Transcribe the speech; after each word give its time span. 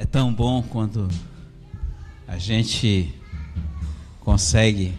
É 0.00 0.06
tão 0.06 0.32
bom 0.32 0.62
quando 0.62 1.08
a 2.24 2.38
gente 2.38 3.12
consegue 4.20 4.94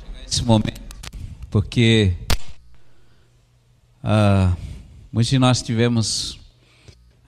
chegar 0.00 0.20
nesse 0.20 0.42
momento, 0.42 0.80
porque 1.48 2.16
uh, 4.02 4.52
muitos 5.12 5.30
de 5.30 5.38
nós 5.38 5.62
tivemos, 5.62 6.40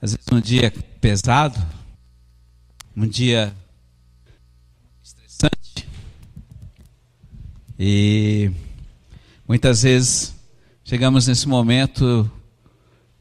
às 0.01 0.11
vezes, 0.13 0.27
um 0.29 0.41
dia 0.41 0.71
pesado, 0.99 1.57
um 2.93 3.07
dia 3.07 3.55
estressante, 5.01 5.87
e 7.79 8.51
muitas 9.47 9.83
vezes 9.83 10.35
chegamos 10.83 11.27
nesse 11.27 11.47
momento 11.47 12.29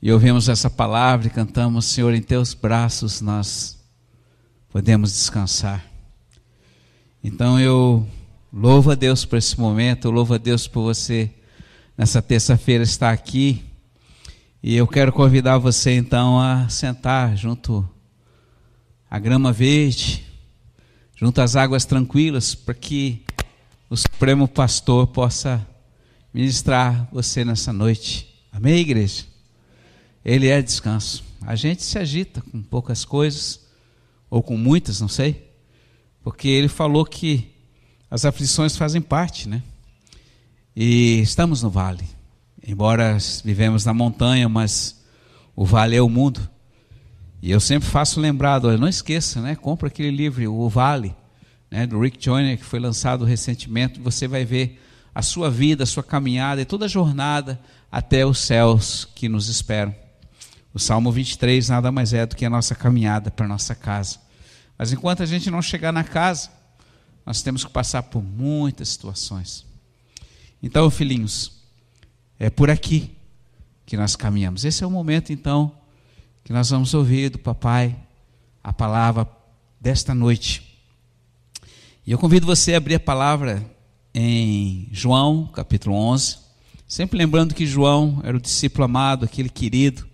e 0.02 0.10
ouvimos 0.10 0.48
essa 0.48 0.70
palavra 0.70 1.26
e 1.26 1.30
cantamos, 1.30 1.84
Senhor, 1.84 2.14
em 2.14 2.22
teus 2.22 2.54
braços 2.54 3.20
nós 3.20 3.78
podemos 4.70 5.12
descansar. 5.12 5.84
Então 7.22 7.60
eu 7.60 8.08
louvo 8.50 8.92
a 8.92 8.94
Deus 8.94 9.26
por 9.26 9.36
esse 9.36 9.60
momento, 9.60 10.06
eu 10.06 10.10
louvo 10.10 10.32
a 10.32 10.38
Deus 10.38 10.66
por 10.66 10.82
você 10.82 11.30
nessa 11.98 12.22
terça-feira 12.22 12.82
estar 12.82 13.12
aqui. 13.12 13.62
E 14.62 14.74
eu 14.74 14.86
quero 14.86 15.12
convidar 15.12 15.58
você 15.58 15.96
então 15.96 16.40
a 16.40 16.66
sentar 16.70 17.36
junto 17.36 17.86
à 19.10 19.18
grama 19.18 19.52
verde, 19.52 20.24
junto 21.14 21.42
às 21.42 21.56
águas 21.56 21.84
tranquilas, 21.84 22.54
para 22.54 22.74
que 22.74 23.22
o 23.90 23.96
Supremo 23.96 24.48
Pastor 24.48 25.06
possa 25.08 25.66
ministrar 26.32 27.06
você 27.12 27.44
nessa 27.44 27.70
noite. 27.70 28.28
Amém, 28.50 28.78
igreja? 28.78 29.29
Ele 30.24 30.48
é 30.48 30.60
descanso. 30.60 31.24
A 31.42 31.54
gente 31.56 31.82
se 31.82 31.98
agita 31.98 32.40
com 32.42 32.62
poucas 32.62 33.04
coisas, 33.04 33.60
ou 34.28 34.42
com 34.42 34.56
muitas, 34.56 35.00
não 35.00 35.08
sei, 35.08 35.50
porque 36.22 36.48
ele 36.48 36.68
falou 36.68 37.04
que 37.04 37.50
as 38.10 38.24
aflições 38.24 38.76
fazem 38.76 39.00
parte, 39.00 39.48
né? 39.48 39.62
E 40.76 41.20
estamos 41.20 41.62
no 41.62 41.70
vale. 41.70 42.04
Embora 42.66 43.16
vivemos 43.44 43.84
na 43.84 43.92
montanha, 43.92 44.48
mas 44.48 45.02
o 45.56 45.64
vale 45.64 45.96
é 45.96 46.02
o 46.02 46.08
mundo. 46.08 46.48
E 47.42 47.50
eu 47.50 47.58
sempre 47.58 47.88
faço 47.88 48.20
lembrado, 48.20 48.68
olha, 48.68 48.76
não 48.76 48.88
esqueça, 48.88 49.40
né? 49.40 49.56
Compra 49.56 49.88
aquele 49.88 50.10
livro, 50.10 50.52
O 50.52 50.68
Vale, 50.68 51.14
né, 51.70 51.86
do 51.86 51.98
Rick 51.98 52.22
Joyner, 52.22 52.58
que 52.58 52.64
foi 52.64 52.78
lançado 52.78 53.24
recentemente. 53.24 53.98
Você 54.00 54.28
vai 54.28 54.44
ver 54.44 54.80
a 55.14 55.22
sua 55.22 55.50
vida, 55.50 55.84
a 55.84 55.86
sua 55.86 56.02
caminhada 56.02 56.60
e 56.60 56.66
toda 56.66 56.84
a 56.84 56.88
jornada 56.88 57.58
até 57.90 58.26
os 58.26 58.38
céus 58.38 59.08
que 59.14 59.28
nos 59.28 59.48
esperam. 59.48 59.94
O 60.72 60.78
Salmo 60.78 61.10
23 61.10 61.68
nada 61.68 61.90
mais 61.90 62.12
é 62.12 62.24
do 62.24 62.36
que 62.36 62.44
a 62.44 62.50
nossa 62.50 62.74
caminhada 62.74 63.30
para 63.30 63.46
a 63.46 63.48
nossa 63.48 63.74
casa. 63.74 64.18
Mas 64.78 64.92
enquanto 64.92 65.22
a 65.22 65.26
gente 65.26 65.50
não 65.50 65.60
chegar 65.60 65.92
na 65.92 66.04
casa, 66.04 66.50
nós 67.26 67.42
temos 67.42 67.64
que 67.64 67.70
passar 67.70 68.04
por 68.04 68.22
muitas 68.22 68.88
situações. 68.90 69.66
Então, 70.62 70.90
filhinhos, 70.90 71.52
é 72.38 72.48
por 72.50 72.70
aqui 72.70 73.14
que 73.84 73.96
nós 73.96 74.14
caminhamos. 74.14 74.64
Esse 74.64 74.84
é 74.84 74.86
o 74.86 74.90
momento, 74.90 75.32
então, 75.32 75.72
que 76.44 76.52
nós 76.52 76.70
vamos 76.70 76.94
ouvir 76.94 77.30
do 77.30 77.38
papai 77.38 77.96
a 78.62 78.72
palavra 78.72 79.28
desta 79.80 80.14
noite. 80.14 80.78
E 82.06 82.12
eu 82.12 82.18
convido 82.18 82.46
você 82.46 82.74
a 82.74 82.76
abrir 82.76 82.94
a 82.96 83.00
palavra 83.00 83.64
em 84.14 84.88
João, 84.90 85.46
capítulo 85.46 85.94
11. 85.94 86.38
Sempre 86.86 87.18
lembrando 87.18 87.54
que 87.54 87.66
João 87.66 88.20
era 88.24 88.36
o 88.36 88.40
discípulo 88.40 88.84
amado, 88.84 89.24
aquele 89.24 89.48
querido, 89.48 90.09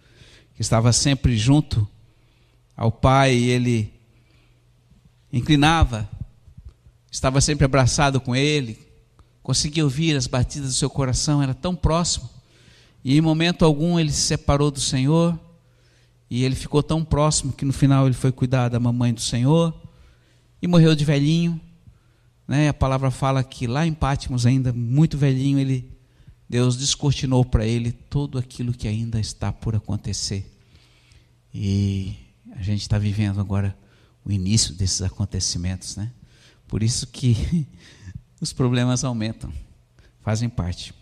que 0.57 0.62
estava 0.62 0.91
sempre 0.93 1.37
junto 1.37 1.87
ao 2.75 2.91
Pai, 2.91 3.35
e 3.35 3.51
ele 3.51 3.93
inclinava, 5.31 6.09
estava 7.13 7.43
sempre 7.43 7.67
abraçado 7.67 8.21
com 8.21 8.35
ele, 8.35 8.79
conseguia 9.42 9.85
ouvir 9.85 10.17
as 10.17 10.27
batidas 10.27 10.70
do 10.70 10.75
seu 10.75 10.89
coração, 10.89 11.42
era 11.42 11.55
tão 11.55 11.77
próximo. 11.77 12.29
E 13.05 13.17
em 13.17 13.20
momento 13.20 13.64
algum 13.64 14.01
ele 14.01 14.11
se 14.11 14.23
separou 14.23 14.70
do 14.70 14.80
Senhor, 14.80 15.39
e 16.29 16.42
ele 16.42 16.57
ficou 16.57 16.83
tão 16.83 17.05
próximo 17.05 17.53
que 17.53 17.64
no 17.64 17.73
final 17.73 18.07
ele 18.07 18.17
foi 18.17 18.33
cuidar 18.33 18.69
da 18.69 18.80
mamãe 18.80 19.13
do 19.13 19.20
Senhor 19.20 19.73
e 20.61 20.67
morreu 20.67 20.95
de 20.97 21.05
velhinho. 21.05 21.61
Né? 22.48 22.69
A 22.69 22.75
palavra 22.75 23.11
fala 23.11 23.45
que 23.45 23.67
lá 23.67 23.86
em 23.86 23.92
Pátimos, 23.92 24.47
ainda 24.47 24.73
muito 24.73 25.17
velhinho, 25.17 25.59
ele 25.59 25.97
Deus 26.48 26.77
descortinou 26.77 27.45
para 27.45 27.67
ele 27.67 27.91
tudo 27.91 28.39
aquilo 28.39 28.73
que 28.73 28.86
ainda 28.86 29.19
está 29.19 29.53
por 29.53 29.75
acontecer. 29.75 30.55
E 31.58 32.14
a 32.52 32.61
gente 32.62 32.83
está 32.83 32.98
vivendo 32.98 33.40
agora 33.40 33.74
o 34.22 34.30
início 34.30 34.74
desses 34.74 35.00
acontecimentos, 35.00 35.96
né? 35.96 36.12
Por 36.68 36.83
isso 36.83 37.06
que 37.06 37.67
os 38.39 38.52
problemas 38.52 39.05
aumentam, 39.05 39.50
fazem 40.20 40.50
parte. 40.50 40.92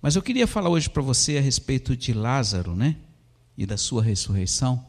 Mas 0.00 0.14
eu 0.14 0.22
queria 0.22 0.46
falar 0.46 0.70
hoje 0.70 0.88
para 0.88 1.02
você 1.02 1.38
a 1.38 1.40
respeito 1.40 1.96
de 1.96 2.12
Lázaro, 2.12 2.76
né? 2.76 2.98
E 3.58 3.66
da 3.66 3.76
sua 3.76 4.00
ressurreição. 4.00 4.86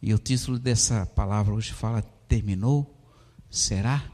E 0.00 0.14
o 0.14 0.18
título 0.18 0.58
dessa 0.58 1.04
palavra 1.04 1.52
hoje 1.52 1.74
fala: 1.74 2.00
Terminou? 2.26 2.98
Será? 3.50 4.10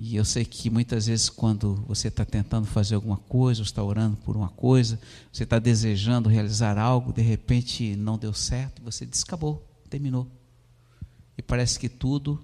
E 0.00 0.14
eu 0.14 0.24
sei 0.24 0.44
que 0.44 0.70
muitas 0.70 1.08
vezes, 1.08 1.28
quando 1.28 1.74
você 1.88 2.06
está 2.06 2.24
tentando 2.24 2.68
fazer 2.68 2.94
alguma 2.94 3.16
coisa, 3.16 3.62
está 3.62 3.82
orando 3.82 4.16
por 4.18 4.36
uma 4.36 4.48
coisa, 4.48 4.96
você 5.32 5.42
está 5.42 5.58
desejando 5.58 6.28
realizar 6.28 6.78
algo, 6.78 7.12
de 7.12 7.20
repente 7.20 7.96
não 7.96 8.16
deu 8.16 8.32
certo, 8.32 8.80
você 8.80 9.04
descabou, 9.04 9.68
terminou. 9.90 10.30
E 11.36 11.42
parece 11.42 11.80
que 11.80 11.88
tudo 11.88 12.40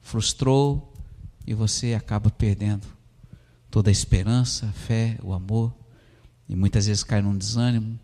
frustrou 0.00 0.90
e 1.46 1.52
você 1.52 1.92
acaba 1.92 2.30
perdendo 2.30 2.86
toda 3.70 3.90
a 3.90 3.92
esperança, 3.92 4.64
a 4.64 4.72
fé, 4.72 5.18
o 5.22 5.34
amor, 5.34 5.74
e 6.48 6.56
muitas 6.56 6.86
vezes 6.86 7.04
cai 7.04 7.20
num 7.20 7.36
desânimo, 7.36 8.00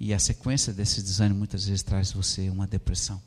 e 0.00 0.12
a 0.12 0.18
sequência 0.18 0.72
desse 0.72 1.00
desânimo 1.00 1.38
muitas 1.38 1.66
vezes 1.66 1.84
traz 1.84 2.10
você 2.10 2.50
uma 2.50 2.66
depressão. 2.66 3.22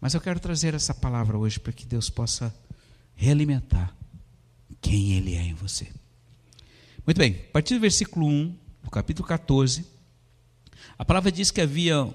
Mas 0.00 0.14
eu 0.14 0.20
quero 0.20 0.38
trazer 0.38 0.72
essa 0.72 0.94
palavra 0.94 1.36
hoje 1.36 1.58
para 1.58 1.72
que 1.72 1.84
Deus 1.84 2.08
possa 2.08 2.54
realimentar 3.16 3.98
quem 4.80 5.12
Ele 5.12 5.34
é 5.34 5.42
em 5.42 5.54
você. 5.54 5.88
Muito 7.06 7.18
bem, 7.18 7.36
a 7.48 7.52
partir 7.52 7.74
do 7.74 7.80
versículo 7.80 8.26
1, 8.26 8.56
do 8.84 8.90
capítulo 8.90 9.26
14, 9.26 9.84
a 10.98 11.04
palavra 11.04 11.32
diz 11.32 11.50
que 11.50 11.60
havia 11.60 12.08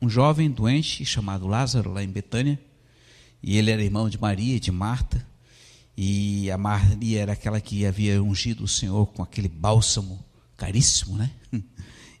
um 0.00 0.08
jovem 0.08 0.50
doente 0.50 1.04
chamado 1.04 1.46
Lázaro, 1.46 1.92
lá 1.92 2.02
em 2.02 2.08
Betânia, 2.08 2.58
e 3.42 3.56
ele 3.56 3.70
era 3.70 3.82
irmão 3.82 4.08
de 4.08 4.20
Maria 4.20 4.56
e 4.56 4.60
de 4.60 4.70
Marta, 4.70 5.26
e 5.96 6.50
a 6.50 6.56
Maria 6.56 7.20
era 7.20 7.32
aquela 7.32 7.60
que 7.60 7.84
havia 7.84 8.22
ungido 8.22 8.62
o 8.62 8.68
Senhor 8.68 9.06
com 9.06 9.22
aquele 9.22 9.48
bálsamo 9.48 10.24
caríssimo, 10.56 11.16
né? 11.16 11.30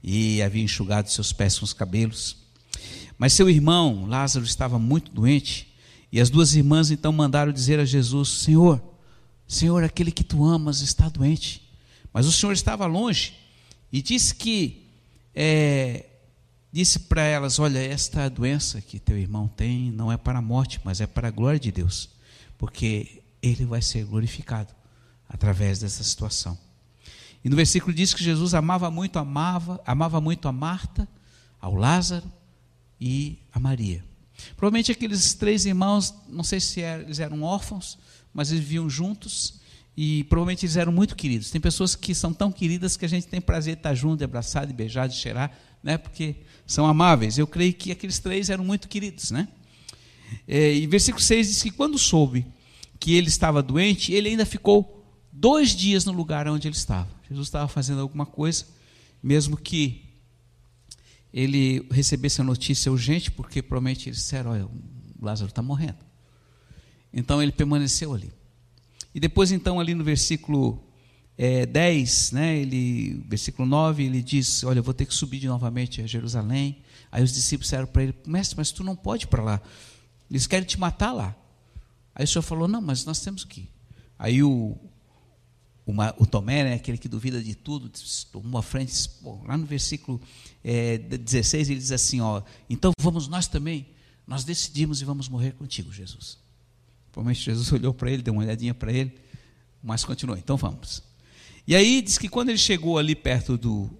E 0.00 0.40
havia 0.42 0.62
enxugado 0.62 1.10
seus 1.10 1.32
pés 1.32 1.58
com 1.58 1.64
os 1.64 1.72
cabelos. 1.72 2.36
Mas 3.18 3.32
seu 3.32 3.50
irmão, 3.50 4.06
Lázaro, 4.06 4.44
estava 4.44 4.78
muito 4.78 5.10
doente, 5.10 5.74
e 6.12 6.20
as 6.20 6.30
duas 6.30 6.54
irmãs 6.54 6.92
então 6.92 7.12
mandaram 7.12 7.52
dizer 7.52 7.80
a 7.80 7.84
Jesus: 7.84 8.28
Senhor, 8.28 8.80
Senhor, 9.48 9.82
aquele 9.82 10.12
que 10.12 10.22
tu 10.22 10.44
amas 10.44 10.82
está 10.82 11.08
doente. 11.08 11.66
Mas 12.12 12.26
o 12.26 12.32
Senhor 12.32 12.52
estava 12.52 12.84
longe 12.84 13.34
e 13.90 14.02
disse 14.02 14.34
que 14.34 14.86
é, 15.34 16.04
disse 16.70 17.00
para 17.00 17.22
elas: 17.22 17.58
Olha, 17.58 17.78
esta 17.78 18.28
doença 18.28 18.80
que 18.82 18.98
teu 18.98 19.16
irmão 19.16 19.48
tem 19.48 19.90
não 19.90 20.12
é 20.12 20.18
para 20.18 20.38
a 20.38 20.42
morte, 20.42 20.80
mas 20.84 21.00
é 21.00 21.06
para 21.06 21.28
a 21.28 21.30
glória 21.30 21.58
de 21.58 21.72
Deus, 21.72 22.10
porque 22.58 23.22
ele 23.42 23.64
vai 23.64 23.80
ser 23.80 24.04
glorificado 24.04 24.74
através 25.28 25.78
dessa 25.78 26.04
situação. 26.04 26.58
E 27.44 27.48
no 27.48 27.56
versículo 27.56 27.94
diz 27.94 28.12
que 28.12 28.22
Jesus 28.22 28.52
amava 28.52 28.90
muito, 28.90 29.18
amava, 29.18 29.80
amava 29.86 30.20
muito 30.20 30.48
a 30.48 30.52
Marta, 30.52 31.08
ao 31.60 31.74
Lázaro 31.74 32.30
e 33.00 33.38
a 33.52 33.58
Maria. 33.58 34.04
Provavelmente 34.56 34.92
aqueles 34.92 35.34
três 35.34 35.64
irmãos, 35.64 36.14
não 36.28 36.44
sei 36.44 36.60
se 36.60 36.80
eles 36.80 37.18
eram 37.18 37.42
órfãos, 37.42 37.98
mas 38.32 38.50
eles 38.50 38.62
viviam 38.62 38.88
juntos 38.88 39.60
e 39.96 40.22
provavelmente 40.24 40.64
eles 40.64 40.76
eram 40.76 40.92
muito 40.92 41.16
queridos. 41.16 41.50
Tem 41.50 41.60
pessoas 41.60 41.96
que 41.96 42.14
são 42.14 42.32
tão 42.32 42.52
queridas 42.52 42.96
que 42.96 43.04
a 43.04 43.08
gente 43.08 43.26
tem 43.26 43.40
prazer 43.40 43.74
de 43.74 43.80
estar 43.80 43.94
junto, 43.94 44.18
de 44.18 44.24
abraçar, 44.24 44.66
de 44.66 44.72
beijar, 44.72 45.08
de 45.08 45.16
cheirar, 45.16 45.52
né? 45.82 45.98
porque 45.98 46.36
são 46.66 46.86
amáveis. 46.86 47.36
Eu 47.36 47.46
creio 47.46 47.74
que 47.74 47.90
aqueles 47.90 48.18
três 48.20 48.48
eram 48.48 48.64
muito 48.64 48.88
queridos. 48.88 49.32
Né? 49.32 49.48
É, 50.46 50.72
e 50.72 50.86
versículo 50.86 51.22
6 51.22 51.48
diz 51.48 51.62
que 51.62 51.70
quando 51.70 51.98
soube 51.98 52.46
que 53.00 53.14
ele 53.14 53.28
estava 53.28 53.62
doente, 53.62 54.12
ele 54.12 54.28
ainda 54.28 54.46
ficou 54.46 55.04
dois 55.32 55.74
dias 55.74 56.04
no 56.04 56.12
lugar 56.12 56.46
onde 56.48 56.68
ele 56.68 56.76
estava. 56.76 57.08
Jesus 57.28 57.48
estava 57.48 57.68
fazendo 57.68 58.00
alguma 58.00 58.24
coisa, 58.24 58.66
mesmo 59.22 59.56
que 59.56 60.04
ele 61.32 61.86
recebesse 61.90 62.40
a 62.40 62.44
notícia 62.44 62.90
urgente, 62.90 63.30
porque 63.30 63.62
provavelmente 63.62 64.08
eles 64.08 64.18
disseram: 64.18 64.52
Olha, 64.52 64.66
o 64.66 64.70
Lázaro 65.20 65.48
está 65.48 65.62
morrendo. 65.62 66.07
Então 67.12 67.42
ele 67.42 67.52
permaneceu 67.52 68.14
ali. 68.14 68.30
E 69.14 69.20
depois, 69.20 69.50
então, 69.50 69.80
ali 69.80 69.94
no 69.94 70.04
versículo 70.04 70.82
é, 71.36 71.64
10, 71.66 72.32
né, 72.32 72.58
ele, 72.58 73.24
versículo 73.26 73.66
9, 73.66 74.04
ele 74.04 74.22
diz: 74.22 74.62
Olha, 74.64 74.78
eu 74.80 74.82
vou 74.82 74.94
ter 74.94 75.06
que 75.06 75.14
subir 75.14 75.44
novamente 75.46 76.02
a 76.02 76.06
Jerusalém, 76.06 76.82
Aí 77.10 77.22
os 77.22 77.32
discípulos 77.32 77.66
disseram 77.66 77.86
para 77.86 78.02
ele: 78.02 78.14
Mestre, 78.26 78.56
mas 78.56 78.70
tu 78.70 78.84
não 78.84 78.94
pode 78.94 79.24
ir 79.24 79.28
para 79.28 79.42
lá. 79.42 79.62
Eles 80.30 80.46
querem 80.46 80.66
te 80.66 80.78
matar 80.78 81.12
lá. 81.12 81.34
Aí 82.14 82.24
o 82.24 82.28
senhor 82.28 82.42
falou: 82.42 82.68
Não, 82.68 82.80
mas 82.80 83.04
nós 83.04 83.20
temos 83.20 83.44
que 83.44 83.62
ir. 83.62 83.70
Aí 84.18 84.42
o, 84.42 84.76
o 85.86 86.26
Tomé, 86.26 86.64
né, 86.64 86.74
aquele 86.74 86.98
que 86.98 87.08
duvida 87.08 87.42
de 87.42 87.54
tudo, 87.54 87.90
tomou 88.32 88.58
a 88.58 88.62
frente, 88.62 88.88
disse, 88.88 89.10
lá 89.46 89.56
no 89.56 89.64
versículo 89.64 90.20
é, 90.62 90.98
16, 90.98 91.70
ele 91.70 91.80
diz 91.80 91.92
assim: 91.92 92.20
ó, 92.20 92.42
Então 92.68 92.92
vamos 93.00 93.28
nós 93.28 93.46
também, 93.46 93.86
nós 94.26 94.44
decidimos 94.44 95.00
e 95.00 95.04
vamos 95.04 95.28
morrer 95.28 95.52
contigo, 95.52 95.92
Jesus. 95.92 96.38
Provavelmente 97.18 97.44
Jesus 97.44 97.70
olhou 97.74 97.92
para 97.92 98.12
ele, 98.12 98.22
deu 98.22 98.32
uma 98.32 98.44
olhadinha 98.44 98.72
para 98.72 98.92
ele, 98.92 99.12
mas 99.82 100.04
continuou: 100.04 100.38
Então 100.38 100.56
vamos. 100.56 101.02
E 101.66 101.74
aí 101.74 102.00
diz 102.00 102.16
que 102.16 102.28
quando 102.28 102.50
ele 102.50 102.58
chegou 102.58 102.96
ali 102.96 103.16
perto 103.16 103.58
do, 103.58 103.90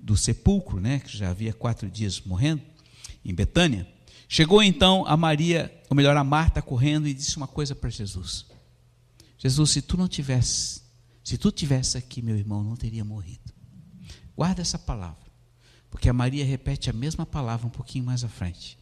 do 0.00 0.16
sepulcro, 0.16 0.80
né, 0.80 1.00
que 1.00 1.18
já 1.18 1.30
havia 1.30 1.52
quatro 1.52 1.90
dias 1.90 2.20
morrendo, 2.20 2.62
em 3.24 3.34
Betânia, 3.34 3.86
chegou 4.28 4.62
então 4.62 5.04
a 5.04 5.16
Maria, 5.16 5.70
ou 5.90 5.96
melhor, 5.96 6.16
a 6.16 6.22
Marta 6.22 6.62
correndo 6.62 7.08
e 7.08 7.12
disse 7.12 7.36
uma 7.36 7.48
coisa 7.48 7.74
para 7.74 7.90
Jesus: 7.90 8.46
Jesus, 9.36 9.70
se 9.70 9.82
tu 9.82 9.96
não 9.96 10.06
tivesse 10.06 10.80
se 11.24 11.36
tu 11.36 11.50
tivesse 11.50 11.98
aqui, 11.98 12.22
meu 12.22 12.36
irmão, 12.36 12.64
não 12.64 12.76
teria 12.76 13.04
morrido. 13.04 13.52
Guarda 14.34 14.62
essa 14.62 14.78
palavra, 14.78 15.30
porque 15.90 16.08
a 16.08 16.12
Maria 16.12 16.44
repete 16.44 16.88
a 16.88 16.92
mesma 16.92 17.26
palavra 17.26 17.66
um 17.66 17.70
pouquinho 17.70 18.04
mais 18.04 18.22
à 18.24 18.28
frente. 18.28 18.78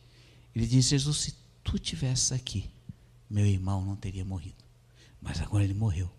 Ele 0.54 0.66
diz: 0.66 0.88
Jesus, 0.88 1.16
se 1.16 1.34
tu 1.64 1.78
tivesse 1.78 2.34
aqui, 2.34 2.70
meu 3.28 3.46
irmão 3.46 3.84
não 3.84 3.96
teria 3.96 4.24
morrido. 4.24 4.64
Mas 5.20 5.40
agora 5.40 5.64
ele 5.64 5.74
morreu. 5.74 6.10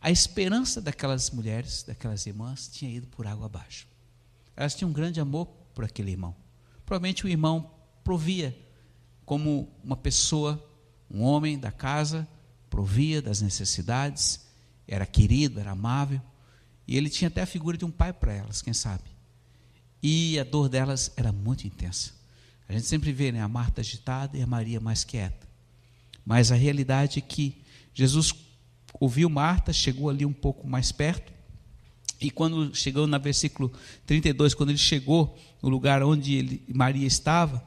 A 0.00 0.10
esperança 0.10 0.80
daquelas 0.80 1.30
mulheres, 1.30 1.84
daquelas 1.84 2.26
irmãs, 2.26 2.68
tinha 2.68 2.90
ido 2.90 3.06
por 3.06 3.26
água 3.26 3.46
abaixo. 3.46 3.86
Elas 4.56 4.74
tinham 4.74 4.90
um 4.90 4.92
grande 4.92 5.20
amor 5.20 5.46
por 5.74 5.84
aquele 5.84 6.10
irmão. 6.10 6.34
Provavelmente 6.84 7.24
o 7.24 7.28
irmão 7.28 7.70
provia 8.02 8.56
como 9.24 9.72
uma 9.82 9.96
pessoa, 9.96 10.62
um 11.10 11.22
homem 11.22 11.58
da 11.58 11.70
casa, 11.70 12.28
provia 12.68 13.22
das 13.22 13.40
necessidades, 13.40 14.40
era 14.86 15.06
querido, 15.06 15.60
era 15.60 15.70
amável, 15.70 16.20
e 16.86 16.96
ele 16.96 17.08
tinha 17.08 17.28
até 17.28 17.42
a 17.42 17.46
figura 17.46 17.78
de 17.78 17.84
um 17.84 17.90
pai 17.90 18.12
para 18.12 18.32
elas, 18.32 18.60
quem 18.60 18.74
sabe. 18.74 19.04
E 20.02 20.38
a 20.38 20.44
dor 20.44 20.68
delas 20.68 21.12
era 21.16 21.30
muito 21.32 21.66
intensa. 21.66 22.12
A 22.68 22.72
gente 22.72 22.86
sempre 22.86 23.12
vê 23.12 23.30
né, 23.30 23.40
a 23.40 23.48
Marta 23.48 23.80
agitada 23.80 24.36
e 24.36 24.42
a 24.42 24.46
Maria 24.46 24.80
mais 24.80 25.04
quieta. 25.04 25.46
Mas 26.24 26.52
a 26.52 26.54
realidade 26.54 27.18
é 27.18 27.22
que 27.22 27.62
Jesus 27.94 28.34
ouviu 29.00 29.28
Marta, 29.28 29.72
chegou 29.72 30.08
ali 30.08 30.24
um 30.24 30.32
pouco 30.32 30.66
mais 30.66 30.92
perto, 30.92 31.32
e 32.20 32.30
quando 32.30 32.74
chegou 32.74 33.06
no 33.06 33.18
versículo 33.18 33.72
32, 34.06 34.54
quando 34.54 34.70
ele 34.70 34.78
chegou 34.78 35.36
no 35.60 35.68
lugar 35.68 36.02
onde 36.04 36.34
ele, 36.34 36.62
Maria 36.72 37.06
estava, 37.06 37.62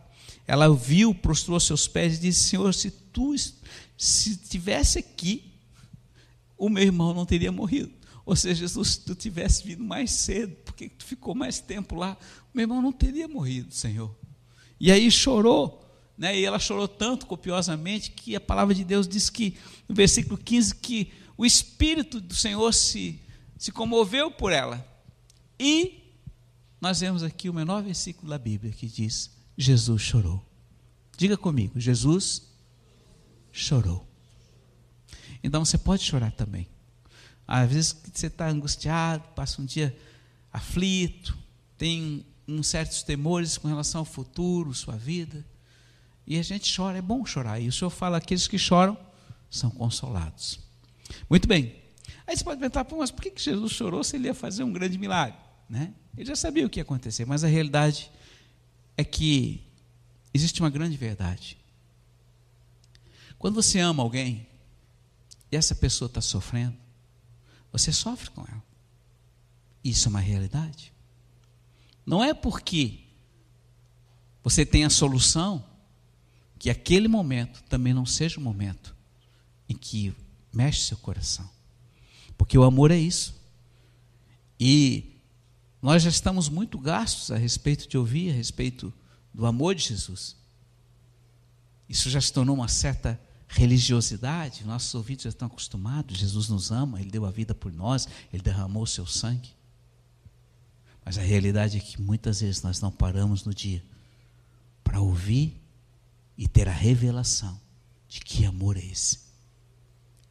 ela 0.47 0.73
viu, 0.73 1.13
prostrou 1.13 1.59
seus 1.59 1.87
pés 1.87 2.17
e 2.17 2.21
disse: 2.21 2.49
Senhor, 2.49 2.73
se 2.73 2.89
tu 2.89 3.35
se 3.37 4.31
estivesse 4.31 4.99
aqui, 4.99 5.51
o 6.57 6.69
meu 6.69 6.83
irmão 6.83 7.13
não 7.13 7.25
teria 7.25 7.51
morrido. 7.51 7.91
Ou 8.25 8.35
seja, 8.35 8.61
Jesus, 8.61 8.89
se 8.89 8.99
tu 9.01 9.13
tivesse 9.13 9.63
vindo 9.63 9.83
mais 9.83 10.11
cedo, 10.11 10.55
porque 10.63 10.89
tu 10.89 11.03
ficou 11.03 11.35
mais 11.35 11.59
tempo 11.59 11.93
lá, 11.95 12.17
o 12.53 12.57
meu 12.57 12.63
irmão 12.63 12.81
não 12.81 12.91
teria 12.91 13.27
morrido, 13.27 13.73
Senhor. 13.73 14.15
E 14.79 14.91
aí 14.91 15.11
chorou, 15.11 15.84
né? 16.17 16.37
E 16.37 16.45
ela 16.45 16.59
chorou 16.59 16.87
tanto 16.87 17.25
copiosamente 17.25 18.11
que 18.11 18.35
a 18.35 18.41
palavra 18.41 18.73
de 18.73 18.83
Deus 18.83 19.07
diz 19.07 19.29
que 19.29 19.57
no 19.87 19.95
versículo 19.95 20.37
15 20.37 20.75
que 20.75 21.11
o 21.37 21.45
espírito 21.45 22.21
do 22.21 22.35
Senhor 22.35 22.73
se 22.73 23.19
se 23.57 23.71
comoveu 23.71 24.31
por 24.31 24.51
ela. 24.51 24.85
E 25.59 26.03
nós 26.79 26.99
vemos 26.99 27.23
aqui 27.23 27.49
o 27.49 27.53
menor 27.53 27.81
versículo 27.81 28.29
da 28.29 28.37
Bíblia 28.37 28.71
que 28.71 28.87
diz: 28.87 29.31
Jesus 29.57 30.01
chorou. 30.01 30.45
Diga 31.17 31.37
comigo, 31.37 31.79
Jesus 31.79 32.43
chorou. 33.51 34.05
Então 35.43 35.63
você 35.63 35.77
pode 35.77 36.03
chorar 36.03 36.31
também. 36.31 36.67
Às 37.47 37.71
vezes 37.71 37.95
você 38.13 38.27
está 38.27 38.47
angustiado, 38.49 39.27
passa 39.29 39.61
um 39.61 39.65
dia 39.65 39.95
aflito, 40.51 41.37
tem 41.77 42.25
uns 42.47 42.67
certos 42.67 43.03
temores 43.03 43.57
com 43.57 43.67
relação 43.67 43.99
ao 43.99 44.05
futuro, 44.05 44.73
sua 44.73 44.97
vida. 44.97 45.45
E 46.27 46.39
a 46.39 46.43
gente 46.43 46.75
chora, 46.75 46.97
é 46.97 47.01
bom 47.01 47.25
chorar. 47.25 47.59
E 47.59 47.67
o 47.67 47.71
Senhor 47.71 47.89
fala: 47.89 48.17
aqueles 48.17 48.47
que 48.47 48.57
choram 48.57 48.97
são 49.49 49.69
consolados. 49.69 50.59
Muito 51.29 51.47
bem. 51.47 51.75
Aí 52.27 52.35
você 52.35 52.43
pode 52.43 52.59
perguntar, 52.59 52.87
mas 52.97 53.11
por 53.11 53.21
que 53.21 53.33
Jesus 53.37 53.71
chorou 53.71 54.03
se 54.03 54.15
ele 54.15 54.27
ia 54.27 54.33
fazer 54.33 54.63
um 54.63 54.73
grande 54.73 54.97
milagre? 54.97 55.37
Né? 55.69 55.93
Ele 56.17 56.25
já 56.25 56.35
sabia 56.35 56.65
o 56.65 56.69
que 56.69 56.79
ia 56.79 56.83
acontecer, 56.83 57.25
mas 57.25 57.43
a 57.43 57.47
realidade 57.47 58.11
é 58.97 59.03
que 59.03 59.63
existe 60.33 60.59
uma 60.59 60.69
grande 60.69 60.97
verdade. 60.97 61.57
Quando 63.37 63.55
você 63.55 63.79
ama 63.79 64.01
alguém, 64.01 64.47
e 65.51 65.55
essa 65.55 65.75
pessoa 65.75 66.07
está 66.07 66.21
sofrendo, 66.21 66.75
você 67.71 67.91
sofre 67.91 68.31
com 68.31 68.41
ela. 68.41 68.63
Isso 69.83 70.07
é 70.07 70.09
uma 70.09 70.19
realidade. 70.19 70.91
Não 72.05 72.23
é 72.23 72.33
porque 72.33 73.01
você 74.43 74.65
tem 74.65 74.83
a 74.83 74.89
solução 74.89 75.63
que 76.57 76.69
aquele 76.69 77.07
momento 77.07 77.61
também 77.63 77.93
não 77.93 78.05
seja 78.05 78.39
o 78.39 78.43
momento 78.43 78.95
em 79.67 79.75
que 79.75 80.13
mexe 80.53 80.81
seu 80.81 80.97
coração. 80.97 81.49
Porque 82.37 82.57
o 82.57 82.63
amor 82.63 82.91
é 82.91 82.97
isso. 82.97 83.35
E 84.59 85.15
nós 85.81 86.03
já 86.03 86.09
estamos 86.09 86.49
muito 86.49 86.77
gastos 86.77 87.31
a 87.31 87.37
respeito 87.37 87.87
de 87.87 87.97
ouvir, 87.97 88.31
a 88.31 88.33
respeito 88.33 88.93
do 89.33 89.45
amor 89.45 89.75
de 89.75 89.83
Jesus. 89.83 90.35
Isso 91.87 92.09
já 92.09 92.19
se 92.19 92.33
tornou 92.33 92.55
uma 92.55 92.67
certa 92.67 93.19
religiosidade, 93.47 94.65
nossos 94.65 94.93
ouvidos 94.95 95.23
já 95.23 95.29
estão 95.29 95.47
acostumados, 95.47 96.17
Jesus 96.17 96.49
nos 96.49 96.71
ama, 96.71 96.99
Ele 96.99 97.11
deu 97.11 97.25
a 97.25 97.31
vida 97.31 97.53
por 97.53 97.71
nós, 97.71 98.07
Ele 98.33 98.41
derramou 98.41 98.83
o 98.83 98.87
seu 98.87 99.05
sangue. 99.05 99.53
Mas 101.05 101.17
a 101.17 101.21
realidade 101.21 101.77
é 101.77 101.79
que 101.79 102.01
muitas 102.01 102.41
vezes 102.41 102.63
nós 102.63 102.81
não 102.81 102.91
paramos 102.91 103.45
no 103.45 103.53
dia 103.53 103.83
para 104.83 104.99
ouvir 104.99 105.61
e 106.37 106.47
ter 106.47 106.67
a 106.67 106.73
revelação 106.73 107.59
de 108.07 108.19
que 108.19 108.45
amor 108.45 108.77
é 108.77 108.85
esse. 108.85 109.19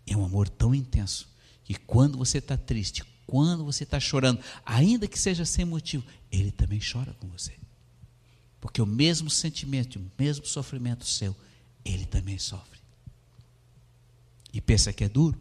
É 0.06 0.16
um 0.16 0.24
amor 0.24 0.48
tão 0.48 0.74
intenso 0.74 1.28
que 1.64 1.74
quando 1.74 2.18
você 2.18 2.38
está 2.38 2.56
triste, 2.56 3.02
quando 3.26 3.64
você 3.64 3.84
está 3.84 3.98
chorando, 3.98 4.40
ainda 4.64 5.08
que 5.08 5.18
seja 5.18 5.44
sem 5.44 5.64
motivo, 5.64 6.04
Ele 6.30 6.50
também 6.50 6.80
chora 6.80 7.14
com 7.14 7.28
você. 7.28 7.54
Porque 8.60 8.82
o 8.82 8.86
mesmo 8.86 9.30
sentimento, 9.30 9.98
o 9.98 10.10
mesmo 10.18 10.46
sofrimento 10.46 11.06
seu, 11.06 11.34
Ele 11.84 12.04
também 12.04 12.38
sofre 12.38 12.74
e 14.54 14.60
pensa 14.60 14.92
que 14.92 15.02
é 15.02 15.08
duro, 15.08 15.36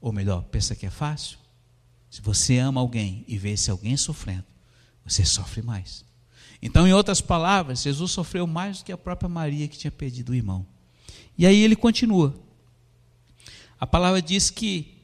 ou 0.00 0.12
melhor, 0.12 0.42
pensa 0.42 0.74
que 0.74 0.84
é 0.84 0.90
fácil, 0.90 1.38
se 2.10 2.20
você 2.20 2.58
ama 2.58 2.80
alguém 2.80 3.24
e 3.28 3.38
vê 3.38 3.50
esse 3.50 3.70
alguém 3.70 3.96
sofrendo, 3.96 4.44
você 5.04 5.24
sofre 5.24 5.62
mais. 5.62 6.04
Então, 6.60 6.86
em 6.86 6.92
outras 6.92 7.20
palavras, 7.20 7.82
Jesus 7.82 8.10
sofreu 8.10 8.46
mais 8.46 8.78
do 8.78 8.84
que 8.84 8.92
a 8.92 8.98
própria 8.98 9.28
Maria 9.28 9.68
que 9.68 9.78
tinha 9.78 9.90
perdido 9.90 10.30
o 10.30 10.34
irmão. 10.34 10.66
E 11.36 11.46
aí 11.46 11.62
ele 11.62 11.76
continua. 11.76 12.34
A 13.80 13.86
palavra 13.86 14.20
diz 14.20 14.50
que, 14.50 14.96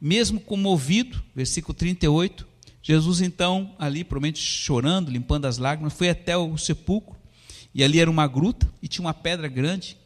mesmo 0.00 0.40
comovido, 0.40 1.20
versículo 1.34 1.74
38, 1.74 2.46
Jesus 2.80 3.20
então, 3.20 3.74
ali, 3.78 4.04
provavelmente 4.04 4.40
chorando, 4.40 5.10
limpando 5.10 5.46
as 5.46 5.58
lágrimas, 5.58 5.92
foi 5.92 6.08
até 6.08 6.36
o 6.36 6.56
sepulcro, 6.56 7.16
e 7.74 7.82
ali 7.82 7.98
era 7.98 8.10
uma 8.10 8.26
gruta 8.26 8.70
e 8.80 8.88
tinha 8.88 9.04
uma 9.04 9.12
pedra 9.12 9.48
grande. 9.48 9.96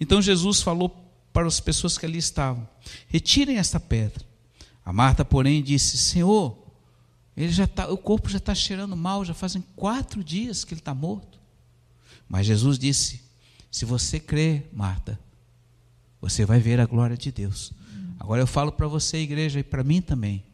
Então 0.00 0.20
Jesus 0.20 0.60
falou 0.60 0.94
para 1.32 1.46
as 1.46 1.60
pessoas 1.60 1.96
que 1.96 2.04
ali 2.04 2.18
estavam: 2.18 2.68
retirem 3.08 3.56
esta 3.56 3.80
pedra. 3.80 4.24
A 4.84 4.92
Marta, 4.92 5.24
porém, 5.24 5.62
disse: 5.62 5.96
Senhor, 5.96 6.56
ele 7.36 7.52
já 7.52 7.66
tá, 7.66 7.88
o 7.90 7.98
corpo 7.98 8.30
já 8.30 8.38
está 8.38 8.54
cheirando 8.54 8.96
mal, 8.96 9.24
já 9.24 9.34
fazem 9.34 9.62
quatro 9.74 10.24
dias 10.24 10.64
que 10.64 10.72
ele 10.72 10.80
está 10.80 10.94
morto. 10.94 11.38
Mas 12.26 12.46
Jesus 12.46 12.78
disse: 12.78 13.22
Se 13.70 13.84
você 13.84 14.18
crê, 14.18 14.64
Marta, 14.72 15.20
você 16.20 16.46
vai 16.46 16.58
ver 16.58 16.80
a 16.80 16.86
glória 16.86 17.16
de 17.16 17.30
Deus. 17.30 17.72
Agora 18.18 18.40
eu 18.40 18.46
falo 18.46 18.72
para 18.72 18.88
você, 18.88 19.18
igreja, 19.18 19.60
e 19.60 19.62
para 19.62 19.84
mim 19.84 20.00
também. 20.00 20.44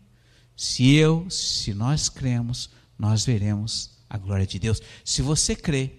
Se 0.57 0.93
eu, 0.93 1.31
se 1.31 1.73
nós 1.73 2.09
cremos, 2.09 2.69
nós 2.99 3.25
veremos 3.25 3.91
a 4.11 4.19
glória 4.19 4.47
de 4.47 4.59
Deus. 4.59 4.83
Se 5.05 5.23
você 5.23 5.55
crê 5.55 5.93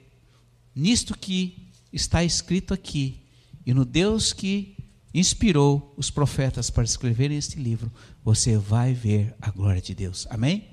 nisto 0.76 1.18
que 1.18 1.72
está 1.92 2.24
escrito 2.24 2.74
aqui, 2.74 3.24
e 3.66 3.74
no 3.74 3.86
Deus 3.86 4.34
que 4.34 4.76
inspirou 5.14 5.94
os 5.96 6.10
profetas 6.10 6.70
para 6.70 6.84
escreverem 6.84 7.38
este 7.38 7.58
livro, 7.58 7.92
você 8.24 8.58
vai 8.58 8.94
ver 8.94 9.34
a 9.42 9.50
glória 9.50 9.82
de 9.82 9.96
Deus. 9.96 10.28
Amém? 10.30 10.73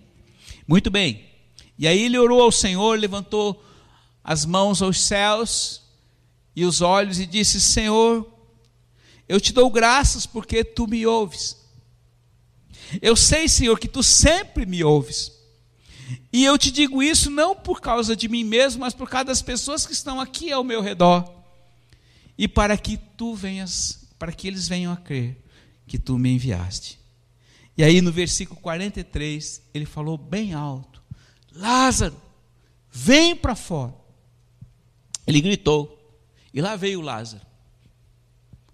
Muito 0.66 0.90
bem. 0.90 1.24
E 1.78 1.86
aí 1.88 2.02
ele 2.02 2.18
orou 2.18 2.42
ao 2.42 2.52
Senhor, 2.52 2.98
levantou 2.98 3.64
as 4.22 4.44
mãos 4.44 4.82
aos 4.82 5.00
céus 5.00 5.82
e 6.54 6.64
os 6.64 6.80
olhos 6.80 7.18
e 7.18 7.26
disse: 7.26 7.60
Senhor, 7.60 8.30
eu 9.28 9.40
te 9.40 9.52
dou 9.52 9.70
graças 9.70 10.26
porque 10.26 10.62
tu 10.62 10.86
me 10.86 11.06
ouves. 11.06 11.56
Eu 13.00 13.16
sei, 13.16 13.48
Senhor, 13.48 13.78
que 13.78 13.88
tu 13.88 14.02
sempre 14.02 14.66
me 14.66 14.84
ouves. 14.84 15.32
E 16.32 16.44
eu 16.44 16.58
te 16.58 16.70
digo 16.70 17.02
isso 17.02 17.30
não 17.30 17.54
por 17.56 17.80
causa 17.80 18.14
de 18.14 18.28
mim 18.28 18.44
mesmo, 18.44 18.80
mas 18.80 18.94
por 18.94 19.08
causa 19.08 19.26
das 19.26 19.42
pessoas 19.42 19.86
que 19.86 19.92
estão 19.92 20.20
aqui 20.20 20.52
ao 20.52 20.62
meu 20.62 20.80
redor. 20.82 21.24
E 22.36 22.46
para 22.46 22.76
que 22.76 22.96
tu 23.16 23.34
venhas, 23.34 24.06
para 24.18 24.32
que 24.32 24.48
eles 24.48 24.68
venham 24.68 24.92
a 24.92 24.96
crer 24.96 25.36
que 25.86 25.98
tu 25.98 26.18
me 26.18 26.30
enviaste. 26.30 26.99
E 27.80 27.82
aí 27.82 28.02
no 28.02 28.12
versículo 28.12 28.60
43, 28.60 29.62
ele 29.72 29.86
falou 29.86 30.18
bem 30.18 30.52
alto: 30.52 31.02
Lázaro, 31.50 32.14
vem 32.92 33.34
para 33.34 33.56
fora. 33.56 33.94
Ele 35.26 35.40
gritou, 35.40 36.20
e 36.52 36.60
lá 36.60 36.76
veio 36.76 37.00
Lázaro. 37.00 37.42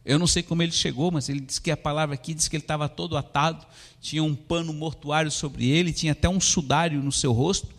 Eu 0.05 0.19
não 0.19 0.27
sei 0.27 0.43
como 0.43 0.61
ele 0.61 0.73
chegou, 0.73 1.13
mas 1.13 1.29
ele 1.29 1.39
disse 1.39 1.61
que 1.61 1.71
a 1.71 1.77
palavra 1.77 2.17
aqui 2.17 2.35
diz 2.35 2.49
que 2.49 2.57
ele 2.57 2.65
estava 2.65 2.89
todo 2.89 3.17
atado, 3.17 3.65
tinha 4.01 4.25
um 4.25 4.35
pano 4.35 4.73
mortuário 4.73 5.31
sobre 5.31 5.69
ele, 5.69 5.93
tinha 5.93 6.11
até 6.11 6.29
um 6.29 6.41
sudário 6.41 7.01
no 7.01 7.13
seu 7.13 7.31
rosto, 7.31 7.73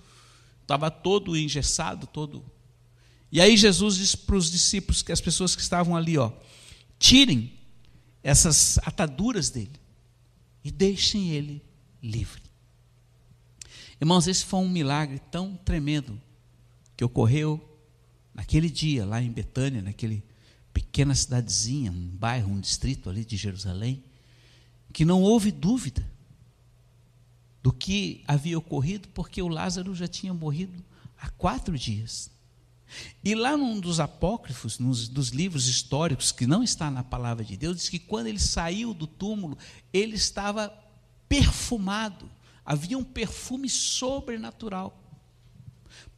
estava 0.61 0.89
todo 0.89 1.35
engessado, 1.35 2.07
todo. 2.07 2.41
E 3.29 3.41
aí 3.41 3.57
Jesus 3.57 3.97
disse 3.97 4.15
para 4.15 4.37
os 4.37 4.49
discípulos, 4.49 5.01
que 5.01 5.11
as 5.11 5.19
pessoas 5.19 5.57
que 5.57 5.61
estavam 5.61 5.93
ali, 5.93 6.17
ó, 6.17 6.31
tirem 6.97 7.51
essas 8.23 8.79
ataduras 8.85 9.49
dele 9.49 9.86
e 10.67 10.71
deixem 10.71 11.29
ele 11.29 11.63
livre. 12.03 12.41
Irmãos, 14.01 14.27
esse 14.27 14.43
foi 14.43 14.59
um 14.59 14.67
milagre 14.67 15.17
tão 15.31 15.55
tremendo 15.55 16.21
que 16.97 17.05
ocorreu 17.05 17.81
naquele 18.33 18.69
dia 18.69 19.05
lá 19.05 19.21
em 19.21 19.31
Betânia, 19.31 19.81
naquele 19.81 20.21
pequena 20.73 21.15
cidadezinha, 21.15 21.89
um 21.89 22.07
bairro, 22.09 22.51
um 22.51 22.59
distrito 22.59 23.09
ali 23.09 23.23
de 23.23 23.37
Jerusalém, 23.37 24.03
que 24.91 25.05
não 25.05 25.21
houve 25.21 25.51
dúvida 25.51 26.05
do 27.63 27.71
que 27.71 28.21
havia 28.27 28.57
ocorrido, 28.57 29.07
porque 29.09 29.41
o 29.41 29.47
Lázaro 29.47 29.95
já 29.95 30.07
tinha 30.07 30.33
morrido 30.33 30.83
há 31.17 31.29
quatro 31.29 31.77
dias. 31.77 32.29
E 33.23 33.35
lá 33.35 33.57
num 33.57 33.79
dos 33.79 33.99
apócrifos, 33.99 34.79
nos, 34.79 35.07
dos 35.07 35.29
livros 35.29 35.67
históricos, 35.67 36.31
que 36.31 36.47
não 36.47 36.63
está 36.63 36.89
na 36.89 37.03
palavra 37.03 37.43
de 37.43 37.57
Deus, 37.57 37.77
diz 37.77 37.89
que 37.89 37.99
quando 37.99 38.27
ele 38.27 38.39
saiu 38.39 38.93
do 38.93 39.05
túmulo, 39.05 39.57
ele 39.91 40.15
estava 40.15 40.73
perfumado, 41.27 42.29
havia 42.65 42.97
um 42.97 43.03
perfume 43.03 43.69
sobrenatural. 43.69 44.97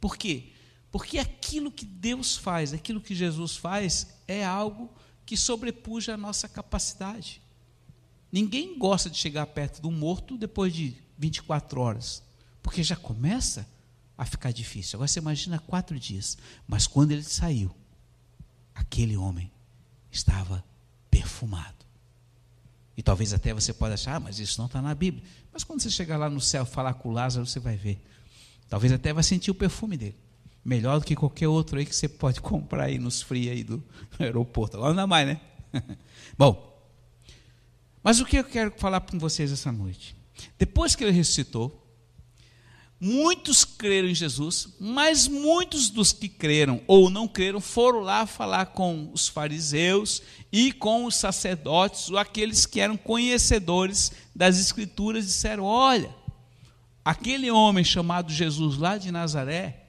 Por 0.00 0.16
quê? 0.16 0.52
Porque 0.90 1.18
aquilo 1.18 1.70
que 1.70 1.84
Deus 1.84 2.36
faz, 2.36 2.72
aquilo 2.72 3.00
que 3.00 3.14
Jesus 3.14 3.56
faz, 3.56 4.08
é 4.26 4.44
algo 4.44 4.90
que 5.24 5.36
sobrepuja 5.36 6.14
a 6.14 6.16
nossa 6.16 6.48
capacidade. 6.48 7.40
Ninguém 8.32 8.78
gosta 8.78 9.10
de 9.10 9.16
chegar 9.16 9.46
perto 9.46 9.82
do 9.82 9.90
morto 9.90 10.36
depois 10.36 10.72
de 10.72 10.96
24 11.18 11.80
horas, 11.80 12.22
porque 12.62 12.82
já 12.82 12.96
começa 12.96 13.68
a 14.20 14.26
ficar 14.26 14.52
difícil. 14.52 14.98
Agora 14.98 15.08
você 15.08 15.18
imagina 15.18 15.58
quatro 15.58 15.98
dias, 15.98 16.36
mas 16.68 16.86
quando 16.86 17.12
ele 17.12 17.22
saiu, 17.22 17.74
aquele 18.74 19.16
homem 19.16 19.50
estava 20.12 20.62
perfumado. 21.10 21.86
E 22.98 23.02
talvez 23.02 23.32
até 23.32 23.54
você 23.54 23.72
possa 23.72 23.94
achar, 23.94 24.16
ah, 24.16 24.20
mas 24.20 24.38
isso 24.38 24.60
não 24.60 24.66
está 24.66 24.82
na 24.82 24.94
Bíblia. 24.94 25.24
Mas 25.50 25.64
quando 25.64 25.80
você 25.80 25.88
chegar 25.88 26.18
lá 26.18 26.28
no 26.28 26.38
céu 26.38 26.66
falar 26.66 26.92
com 26.92 27.10
Lázaro, 27.10 27.46
você 27.46 27.58
vai 27.58 27.76
ver. 27.76 27.98
Talvez 28.68 28.92
até 28.92 29.10
vai 29.10 29.22
sentir 29.22 29.50
o 29.50 29.54
perfume 29.54 29.96
dele 29.96 30.18
melhor 30.62 30.98
do 30.98 31.06
que 31.06 31.16
qualquer 31.16 31.48
outro 31.48 31.78
aí 31.78 31.86
que 31.86 31.96
você 31.96 32.06
pode 32.06 32.42
comprar 32.44 32.84
aí 32.84 32.98
nos 32.98 33.22
free 33.22 33.48
aí 33.48 33.64
do 33.64 33.82
aeroporto. 34.18 34.76
Agora 34.76 34.90
não 34.90 34.96
dá 34.96 35.06
mais, 35.06 35.28
né? 35.28 35.40
Bom, 36.36 36.78
mas 38.02 38.20
o 38.20 38.26
que 38.26 38.36
eu 38.36 38.44
quero 38.44 38.70
falar 38.76 39.00
com 39.00 39.18
vocês 39.18 39.50
essa 39.50 39.72
noite? 39.72 40.14
Depois 40.58 40.94
que 40.94 41.04
ele 41.04 41.12
ressuscitou, 41.12 41.79
muitos 43.00 43.64
creram 43.64 44.08
em 44.08 44.14
Jesus, 44.14 44.68
mas 44.78 45.26
muitos 45.26 45.88
dos 45.88 46.12
que 46.12 46.28
creram 46.28 46.82
ou 46.86 47.08
não 47.08 47.26
creram 47.26 47.60
foram 47.60 48.00
lá 48.00 48.26
falar 48.26 48.66
com 48.66 49.10
os 49.14 49.26
fariseus 49.26 50.22
e 50.52 50.70
com 50.70 51.06
os 51.06 51.16
sacerdotes, 51.16 52.10
ou 52.10 52.18
aqueles 52.18 52.66
que 52.66 52.80
eram 52.80 52.96
conhecedores 52.96 54.12
das 54.36 54.60
Escrituras, 54.60 55.24
disseram: 55.24 55.64
Olha, 55.64 56.14
aquele 57.04 57.50
homem 57.50 57.82
chamado 57.82 58.30
Jesus 58.30 58.76
lá 58.76 58.98
de 58.98 59.10
Nazaré, 59.10 59.84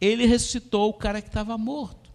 ele 0.00 0.24
ressuscitou 0.26 0.88
o 0.88 0.94
cara 0.94 1.20
que 1.20 1.28
estava 1.28 1.58
morto. 1.58 2.06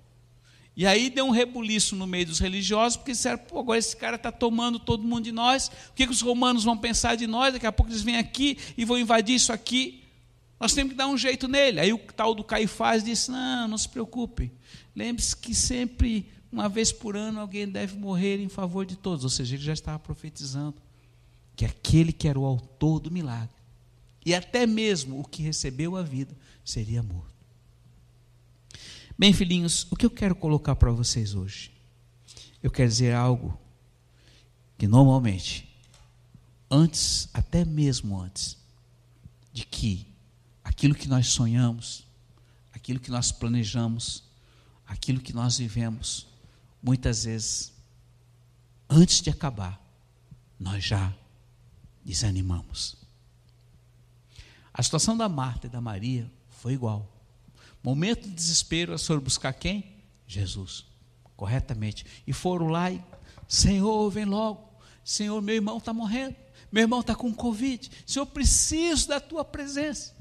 E 0.76 0.88
aí 0.88 1.10
deu 1.10 1.26
um 1.26 1.32
rebuliço 1.32 1.96
no 1.96 2.08
meio 2.08 2.26
dos 2.26 2.40
religiosos, 2.40 2.96
porque 2.96 3.12
disseram, 3.12 3.38
pô, 3.38 3.60
agora 3.60 3.78
esse 3.78 3.96
cara 3.96 4.16
está 4.16 4.32
tomando 4.32 4.80
todo 4.80 5.04
mundo 5.04 5.26
de 5.26 5.32
nós, 5.32 5.68
o 5.68 5.94
que, 5.94 6.06
que 6.06 6.12
os 6.14 6.22
romanos 6.22 6.64
vão 6.64 6.78
pensar 6.78 7.16
de 7.16 7.28
nós? 7.28 7.54
Daqui 7.54 7.68
a 7.68 7.72
pouco 7.72 7.92
eles 7.92 8.02
vêm 8.02 8.18
aqui 8.18 8.58
e 8.78 8.86
vão 8.86 8.98
invadir 8.98 9.36
isso 9.36 9.52
aqui. 9.52 10.01
Nós 10.62 10.74
temos 10.74 10.92
que 10.92 10.98
dar 10.98 11.08
um 11.08 11.18
jeito 11.18 11.48
nele. 11.48 11.80
Aí 11.80 11.92
o 11.92 11.98
tal 11.98 12.36
do 12.36 12.44
Caifás 12.44 13.04
disse: 13.04 13.32
Não, 13.32 13.68
não 13.68 13.78
se 13.80 13.90
preocupe. 13.90 14.52
Lembre-se 14.96 15.36
que 15.36 15.56
sempre, 15.56 16.32
uma 16.52 16.70
vez 16.70 16.92
por 16.92 17.18
ano, 17.18 17.40
alguém 17.40 17.68
deve 17.68 17.98
morrer 17.98 18.40
em 18.40 18.48
favor 18.48 18.86
de 18.86 18.96
todos. 18.96 19.24
Ou 19.24 19.30
seja, 19.32 19.56
ele 19.56 19.64
já 19.64 19.74
estava 19.74 19.98
profetizando 19.98 20.76
que 21.56 21.66
aquele 21.66 22.14
que 22.14 22.28
era 22.28 22.40
o 22.40 22.46
autor 22.46 23.00
do 23.00 23.10
milagre, 23.10 23.50
e 24.24 24.36
até 24.36 24.68
mesmo 24.68 25.20
o 25.20 25.24
que 25.24 25.42
recebeu 25.42 25.98
a 25.98 26.04
vida, 26.04 26.38
seria 26.64 27.02
morto. 27.02 27.34
Bem, 29.18 29.34
filhinhos, 29.34 29.88
o 29.92 29.96
que 29.96 30.06
eu 30.06 30.12
quero 30.12 30.36
colocar 30.36 30.76
para 30.76 30.92
vocês 30.92 31.34
hoje? 31.34 31.72
Eu 32.62 32.70
quero 32.70 32.88
dizer 32.88 33.16
algo 33.16 33.60
que 34.78 34.88
normalmente, 34.88 35.68
antes, 36.70 37.30
até 37.34 37.66
mesmo 37.66 38.20
antes, 38.20 38.58
de 39.52 39.66
que 39.66 40.11
aquilo 40.82 40.96
que 40.96 41.08
nós 41.08 41.28
sonhamos, 41.28 42.08
aquilo 42.74 43.00
que 43.00 43.12
nós 43.12 43.32
planejamos, 43.32 44.24
aquilo 44.88 45.22
que 45.22 45.32
nós 45.32 45.60
vivemos, 45.60 46.26
muitas 46.82 47.26
vezes, 47.26 47.72
antes 48.90 49.22
de 49.22 49.30
acabar, 49.30 49.80
nós 50.60 50.84
já 50.84 51.14
desanimamos. 52.04 52.96
A 54.74 54.82
situação 54.82 55.16
da 55.16 55.30
Marta 55.30 55.68
e 55.68 55.70
da 55.70 55.80
Maria 55.80 56.28
foi 56.50 56.74
igual. 56.74 57.08
Momento 57.84 58.28
de 58.28 58.34
desespero, 58.34 58.94
elas 58.94 59.06
foram 59.06 59.22
buscar 59.22 59.54
quem? 59.54 59.86
Jesus, 60.26 60.84
corretamente. 61.38 62.08
E 62.26 62.34
foram 62.34 62.70
lá 62.70 62.90
e, 62.90 63.04
Senhor, 63.48 64.10
vem 64.10 64.26
logo. 64.26 64.68
Senhor, 65.06 65.40
meu 65.44 65.54
irmão 65.54 65.78
está 65.78 65.94
morrendo. 65.94 66.36
Meu 66.72 66.82
irmão 66.82 67.02
está 67.02 67.14
com 67.14 67.32
Covid. 67.32 67.88
Senhor, 68.04 68.26
preciso 68.26 69.10
da 69.10 69.20
tua 69.20 69.46
presença. 69.46 70.20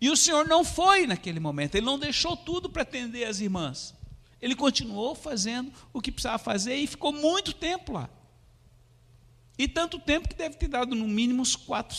E 0.00 0.08
o 0.08 0.16
Senhor 0.16 0.46
não 0.46 0.64
foi 0.64 1.06
naquele 1.06 1.38
momento, 1.38 1.74
ele 1.74 1.86
não 1.86 1.98
deixou 1.98 2.36
tudo 2.36 2.70
para 2.70 2.82
atender 2.82 3.24
as 3.24 3.40
irmãs. 3.40 3.94
Ele 4.40 4.54
continuou 4.56 5.14
fazendo 5.14 5.70
o 5.92 6.00
que 6.00 6.10
precisava 6.10 6.38
fazer 6.38 6.74
e 6.76 6.86
ficou 6.86 7.12
muito 7.12 7.52
tempo 7.52 7.92
lá. 7.92 8.08
E 9.58 9.68
tanto 9.68 9.98
tempo 9.98 10.26
que 10.26 10.34
deve 10.34 10.56
ter 10.56 10.68
dado 10.68 10.94
no 10.94 11.06
mínimo 11.06 11.42
uns 11.42 11.54
quatro, 11.54 11.94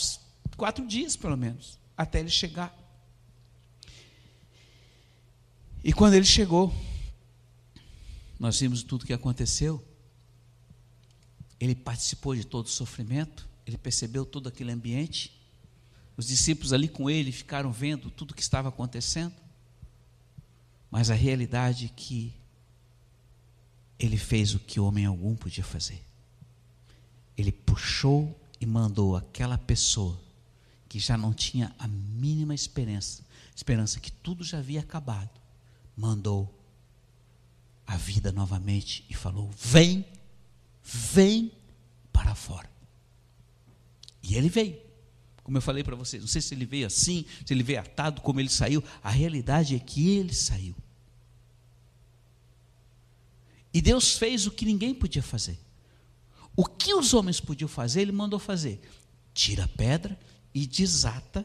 quatro 0.56 0.84
dias, 0.84 1.14
pelo 1.14 1.36
menos, 1.36 1.78
até 1.96 2.18
ele 2.18 2.28
chegar. 2.28 2.76
E 5.84 5.92
quando 5.92 6.14
ele 6.14 6.24
chegou, 6.24 6.74
nós 8.38 8.58
vimos 8.58 8.82
tudo 8.82 9.02
o 9.02 9.06
que 9.06 9.12
aconteceu. 9.12 9.84
Ele 11.60 11.76
participou 11.76 12.34
de 12.34 12.44
todo 12.44 12.66
o 12.66 12.70
sofrimento, 12.70 13.48
ele 13.64 13.78
percebeu 13.78 14.26
todo 14.26 14.48
aquele 14.48 14.72
ambiente. 14.72 15.40
Os 16.16 16.26
discípulos 16.26 16.72
ali 16.72 16.88
com 16.88 17.08
ele 17.08 17.32
ficaram 17.32 17.72
vendo 17.72 18.10
tudo 18.10 18.32
o 18.32 18.34
que 18.34 18.42
estava 18.42 18.68
acontecendo. 18.68 19.34
Mas 20.90 21.10
a 21.10 21.14
realidade 21.14 21.86
é 21.86 21.88
que 21.88 22.34
ele 23.98 24.18
fez 24.18 24.54
o 24.54 24.58
que 24.58 24.78
homem 24.78 25.06
algum 25.06 25.34
podia 25.34 25.64
fazer. 25.64 26.02
Ele 27.36 27.50
puxou 27.50 28.38
e 28.60 28.66
mandou 28.66 29.16
aquela 29.16 29.56
pessoa 29.56 30.20
que 30.88 30.98
já 30.98 31.16
não 31.16 31.32
tinha 31.32 31.74
a 31.78 31.88
mínima 31.88 32.54
esperança, 32.54 33.24
esperança 33.56 33.98
que 33.98 34.12
tudo 34.12 34.44
já 34.44 34.58
havia 34.58 34.80
acabado, 34.80 35.30
mandou 35.96 36.52
a 37.86 37.96
vida 37.96 38.30
novamente 38.30 39.04
e 39.08 39.14
falou: 39.14 39.50
Vem, 39.56 40.04
vem 40.82 41.50
para 42.12 42.34
fora. 42.34 42.70
E 44.22 44.34
ele 44.36 44.48
veio. 44.48 44.91
Como 45.42 45.56
eu 45.56 45.62
falei 45.62 45.82
para 45.82 45.96
vocês, 45.96 46.22
não 46.22 46.28
sei 46.28 46.40
se 46.40 46.54
ele 46.54 46.64
veio 46.64 46.86
assim, 46.86 47.24
se 47.44 47.52
ele 47.52 47.62
veio 47.62 47.80
atado, 47.80 48.20
como 48.20 48.38
ele 48.38 48.48
saiu. 48.48 48.82
A 49.02 49.10
realidade 49.10 49.74
é 49.74 49.78
que 49.78 50.10
ele 50.10 50.32
saiu. 50.32 50.74
E 53.74 53.80
Deus 53.80 54.16
fez 54.16 54.46
o 54.46 54.50
que 54.50 54.64
ninguém 54.64 54.94
podia 54.94 55.22
fazer. 55.22 55.58
O 56.54 56.64
que 56.66 56.94
os 56.94 57.14
homens 57.14 57.40
podiam 57.40 57.68
fazer, 57.68 58.02
ele 58.02 58.12
mandou 58.12 58.38
fazer. 58.38 58.80
Tira 59.32 59.64
a 59.64 59.68
pedra 59.68 60.18
e 60.54 60.66
desata 60.66 61.44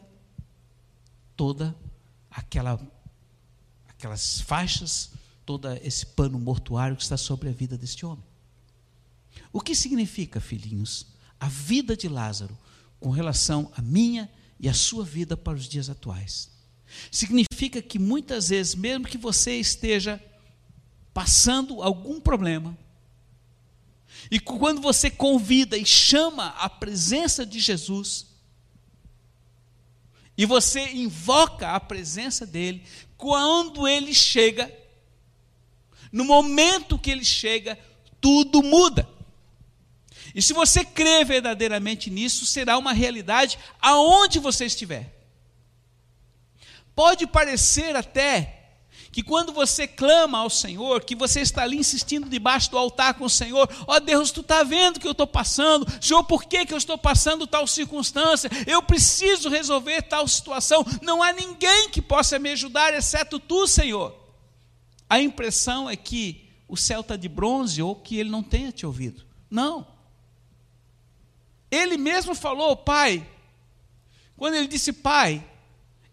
toda 1.34 1.74
aquela 2.30 2.78
aquelas 3.88 4.40
faixas, 4.42 5.10
todo 5.44 5.68
esse 5.82 6.06
pano 6.06 6.38
mortuário 6.38 6.96
que 6.96 7.02
está 7.02 7.16
sobre 7.16 7.48
a 7.48 7.52
vida 7.52 7.76
deste 7.76 8.06
homem. 8.06 8.24
O 9.52 9.60
que 9.60 9.74
significa, 9.74 10.40
filhinhos, 10.40 11.06
a 11.40 11.48
vida 11.48 11.96
de 11.96 12.08
Lázaro 12.08 12.56
com 13.00 13.10
relação 13.10 13.70
à 13.76 13.82
minha 13.82 14.30
e 14.58 14.68
a 14.68 14.74
sua 14.74 15.04
vida 15.04 15.36
para 15.36 15.56
os 15.56 15.68
dias 15.68 15.88
atuais. 15.88 16.50
Significa 17.10 17.80
que 17.80 17.98
muitas 17.98 18.48
vezes, 18.48 18.74
mesmo 18.74 19.06
que 19.06 19.18
você 19.18 19.58
esteja 19.58 20.22
passando 21.12 21.82
algum 21.82 22.20
problema, 22.20 22.76
e 24.30 24.40
quando 24.40 24.80
você 24.80 25.10
convida 25.10 25.76
e 25.76 25.86
chama 25.86 26.48
a 26.58 26.68
presença 26.68 27.46
de 27.46 27.60
Jesus, 27.60 28.26
e 30.36 30.46
você 30.46 30.92
invoca 30.92 31.72
a 31.72 31.80
presença 31.80 32.46
dele, 32.46 32.84
quando 33.16 33.86
ele 33.86 34.14
chega, 34.14 34.72
no 36.12 36.24
momento 36.24 36.98
que 36.98 37.10
ele 37.10 37.24
chega, 37.24 37.78
tudo 38.20 38.62
muda. 38.62 39.08
E 40.38 40.42
se 40.42 40.52
você 40.52 40.84
crê 40.84 41.24
verdadeiramente 41.24 42.08
nisso, 42.10 42.46
será 42.46 42.78
uma 42.78 42.92
realidade 42.92 43.58
aonde 43.82 44.38
você 44.38 44.66
estiver. 44.66 45.12
Pode 46.94 47.26
parecer 47.26 47.96
até 47.96 48.76
que 49.10 49.20
quando 49.20 49.52
você 49.52 49.88
clama 49.88 50.38
ao 50.38 50.48
Senhor, 50.48 51.02
que 51.02 51.16
você 51.16 51.40
está 51.40 51.64
ali 51.64 51.78
insistindo 51.78 52.28
debaixo 52.28 52.70
do 52.70 52.78
altar 52.78 53.14
com 53.14 53.24
o 53.24 53.28
Senhor, 53.28 53.68
ó 53.84 53.96
oh, 53.96 53.98
Deus, 53.98 54.30
tu 54.30 54.42
está 54.42 54.62
vendo 54.62 55.00
que 55.00 55.08
eu 55.08 55.10
estou 55.10 55.26
passando, 55.26 55.84
Senhor, 56.00 56.22
por 56.22 56.44
que, 56.44 56.64
que 56.64 56.72
eu 56.72 56.78
estou 56.78 56.96
passando 56.96 57.44
tal 57.44 57.66
circunstância? 57.66 58.48
Eu 58.64 58.80
preciso 58.80 59.48
resolver 59.48 60.02
tal 60.02 60.28
situação, 60.28 60.86
não 61.02 61.20
há 61.20 61.32
ninguém 61.32 61.90
que 61.90 62.00
possa 62.00 62.38
me 62.38 62.52
ajudar, 62.52 62.94
exceto 62.94 63.40
tu, 63.40 63.66
Senhor. 63.66 64.16
A 65.10 65.20
impressão 65.20 65.90
é 65.90 65.96
que 65.96 66.48
o 66.68 66.76
céu 66.76 67.00
está 67.00 67.16
de 67.16 67.28
bronze 67.28 67.82
ou 67.82 67.96
que 67.96 68.16
ele 68.16 68.30
não 68.30 68.44
tenha 68.44 68.70
te 68.70 68.86
ouvido. 68.86 69.26
Não. 69.50 69.97
Ele 71.70 71.96
mesmo 71.96 72.34
falou, 72.34 72.76
Pai, 72.76 73.26
quando 74.36 74.54
ele 74.54 74.68
disse, 74.68 74.92
Pai, 74.92 75.44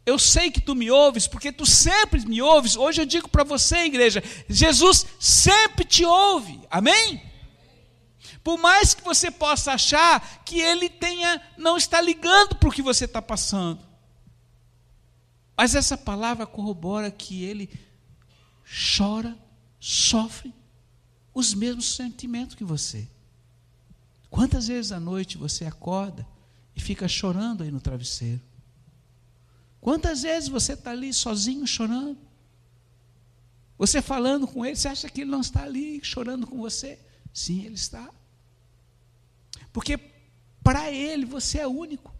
eu 0.05 0.19
sei 0.19 0.51
que 0.51 0.61
tu 0.61 0.75
me 0.75 0.91
ouves, 0.91 1.27
porque 1.27 1.51
tu 1.51 1.65
sempre 1.65 2.23
me 2.25 2.41
ouves. 2.41 2.75
Hoje 2.75 3.01
eu 3.01 3.05
digo 3.05 3.27
para 3.27 3.43
você, 3.43 3.85
igreja, 3.85 4.23
Jesus 4.47 5.05
sempre 5.19 5.83
te 5.83 6.05
ouve. 6.05 6.59
Amém? 6.69 7.21
Por 8.43 8.59
mais 8.59 8.93
que 8.93 9.03
você 9.03 9.31
possa 9.31 9.73
achar 9.73 10.43
que 10.45 10.59
ele 10.59 10.89
tenha, 10.89 11.41
não 11.57 11.77
está 11.77 11.99
ligando 11.99 12.55
para 12.55 12.69
o 12.69 12.71
que 12.71 12.81
você 12.81 13.05
está 13.05 13.21
passando. 13.21 13.81
Mas 15.57 15.73
essa 15.73 15.97
palavra 15.97 16.45
corrobora 16.45 17.09
que 17.09 17.43
ele 17.43 17.69
chora, 18.97 19.35
sofre 19.79 20.53
os 21.33 21.53
mesmos 21.53 21.95
sentimentos 21.95 22.55
que 22.55 22.63
você. 22.63 23.07
Quantas 24.35 24.67
vezes 24.67 24.91
à 24.91 24.99
noite 24.99 25.37
você 25.37 25.63
acorda 25.63 26.27
e 26.75 26.81
fica 26.81 27.07
chorando 27.07 27.63
aí 27.63 27.71
no 27.71 27.79
travesseiro? 27.79 28.41
Quantas 29.79 30.23
vezes 30.23 30.49
você 30.49 30.73
está 30.73 30.91
ali 30.91 31.13
sozinho 31.13 31.65
chorando? 31.65 32.17
Você 33.77 34.01
falando 34.01 34.45
com 34.45 34.65
ele, 34.65 34.75
você 34.75 34.89
acha 34.89 35.09
que 35.09 35.21
ele 35.21 35.31
não 35.31 35.39
está 35.39 35.63
ali 35.63 36.03
chorando 36.03 36.45
com 36.45 36.57
você? 36.57 36.99
Sim, 37.33 37.63
ele 37.63 37.75
está. 37.75 38.09
Porque 39.71 39.97
para 40.61 40.91
ele 40.91 41.23
você 41.23 41.59
é 41.59 41.67
único. 41.67 42.13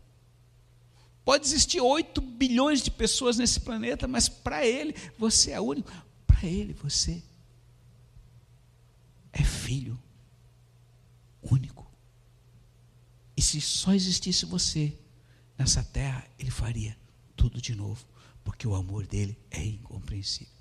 Pode 1.25 1.45
existir 1.45 1.81
8 1.81 2.21
bilhões 2.21 2.81
de 2.81 2.91
pessoas 2.91 3.37
nesse 3.37 3.59
planeta, 3.59 4.07
mas 4.07 4.29
para 4.29 4.65
ele 4.65 4.95
você 5.17 5.51
é 5.51 5.59
único. 5.59 5.91
Para 6.25 6.45
ele 6.45 6.71
você 6.71 7.21
é 9.33 9.43
filho 9.43 10.01
único. 11.41 11.74
E 13.35 13.41
se 13.41 13.59
só 13.59 13.93
existisse 13.93 14.45
você 14.45 14.97
nessa 15.57 15.83
terra, 15.83 16.25
ele 16.39 16.51
faria 16.51 16.97
tudo 17.35 17.61
de 17.61 17.75
novo, 17.75 18.05
porque 18.43 18.67
o 18.67 18.75
amor 18.75 19.05
dele 19.05 19.37
é 19.51 19.63
incompreensível. 19.63 20.53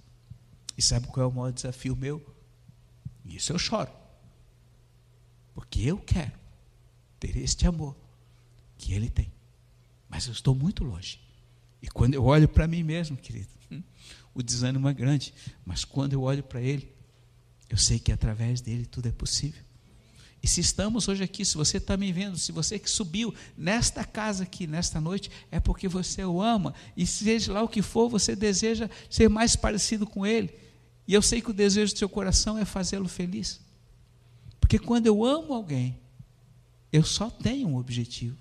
E 0.76 0.82
sabe 0.82 1.06
qual 1.06 1.24
é 1.24 1.28
o 1.28 1.32
maior 1.32 1.52
desafio 1.52 1.94
meu? 1.94 2.24
Isso 3.24 3.52
eu 3.52 3.58
choro. 3.58 3.90
Porque 5.54 5.80
eu 5.80 5.98
quero 5.98 6.32
ter 7.20 7.36
este 7.36 7.66
amor 7.66 7.96
que 8.76 8.92
ele 8.92 9.08
tem. 9.08 9.32
Mas 10.08 10.26
eu 10.26 10.32
estou 10.32 10.54
muito 10.54 10.82
longe. 10.84 11.20
E 11.80 11.86
quando 11.86 12.14
eu 12.14 12.24
olho 12.24 12.48
para 12.48 12.66
mim 12.66 12.82
mesmo, 12.82 13.16
querido, 13.16 13.48
hum, 13.70 13.82
o 14.34 14.42
desânimo 14.42 14.88
é 14.88 14.94
grande. 14.94 15.32
Mas 15.64 15.84
quando 15.84 16.14
eu 16.14 16.22
olho 16.22 16.42
para 16.42 16.60
ele, 16.60 16.92
eu 17.68 17.76
sei 17.76 17.98
que 17.98 18.10
através 18.10 18.60
dele 18.60 18.84
tudo 18.84 19.08
é 19.08 19.12
possível. 19.12 19.62
E 20.44 20.46
se 20.46 20.60
estamos 20.60 21.08
hoje 21.08 21.24
aqui, 21.24 21.42
se 21.42 21.56
você 21.56 21.78
está 21.78 21.96
me 21.96 22.12
vendo, 22.12 22.36
se 22.36 22.52
você 22.52 22.78
que 22.78 22.90
subiu 22.90 23.34
nesta 23.56 24.04
casa 24.04 24.42
aqui, 24.42 24.66
nesta 24.66 25.00
noite, 25.00 25.30
é 25.50 25.58
porque 25.58 25.88
você 25.88 26.22
o 26.22 26.42
ama. 26.42 26.74
E 26.94 27.06
seja 27.06 27.50
lá 27.50 27.62
o 27.62 27.68
que 27.68 27.80
for, 27.80 28.10
você 28.10 28.36
deseja 28.36 28.90
ser 29.08 29.30
mais 29.30 29.56
parecido 29.56 30.06
com 30.06 30.26
Ele. 30.26 30.54
E 31.08 31.14
eu 31.14 31.22
sei 31.22 31.40
que 31.40 31.48
o 31.48 31.54
desejo 31.54 31.94
do 31.94 31.98
seu 31.98 32.10
coração 32.10 32.58
é 32.58 32.66
fazê-lo 32.66 33.08
feliz. 33.08 33.58
Porque 34.60 34.78
quando 34.78 35.06
eu 35.06 35.24
amo 35.24 35.54
alguém, 35.54 35.98
eu 36.92 37.04
só 37.04 37.30
tenho 37.30 37.68
um 37.68 37.78
objetivo. 37.78 38.36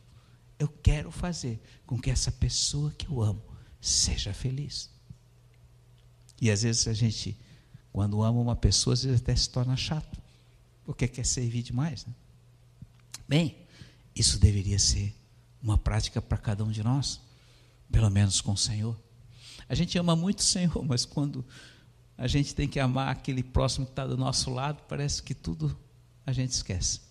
Eu 0.59 0.67
quero 0.67 1.09
fazer 1.09 1.57
com 1.85 1.97
que 1.97 2.11
essa 2.11 2.33
pessoa 2.33 2.91
que 2.91 3.07
eu 3.07 3.21
amo 3.21 3.41
seja 3.79 4.33
feliz. 4.33 4.89
E 6.41 6.51
às 6.51 6.63
vezes 6.63 6.85
a 6.85 6.91
gente, 6.91 7.37
quando 7.93 8.21
ama 8.21 8.41
uma 8.41 8.57
pessoa, 8.57 8.93
às 8.93 9.05
vezes 9.05 9.21
até 9.21 9.33
se 9.33 9.49
torna 9.49 9.77
chato 9.77 10.21
porque 10.85 11.07
quer 11.07 11.25
servir 11.25 11.63
demais. 11.63 12.05
Né? 12.05 12.13
Bem, 13.27 13.57
isso 14.15 14.39
deveria 14.39 14.79
ser 14.79 15.13
uma 15.61 15.77
prática 15.77 16.21
para 16.21 16.37
cada 16.37 16.63
um 16.63 16.71
de 16.71 16.83
nós, 16.83 17.21
pelo 17.91 18.09
menos 18.09 18.41
com 18.41 18.51
o 18.51 18.57
Senhor. 18.57 18.97
A 19.67 19.75
gente 19.75 19.97
ama 19.97 20.15
muito 20.15 20.39
o 20.39 20.43
Senhor, 20.43 20.83
mas 20.85 21.05
quando 21.05 21.45
a 22.17 22.27
gente 22.27 22.53
tem 22.53 22.67
que 22.67 22.79
amar 22.79 23.09
aquele 23.09 23.41
próximo 23.41 23.85
que 23.85 23.91
está 23.91 24.05
do 24.05 24.17
nosso 24.17 24.51
lado, 24.51 24.83
parece 24.87 25.23
que 25.23 25.33
tudo 25.33 25.77
a 26.25 26.31
gente 26.31 26.51
esquece. 26.51 27.01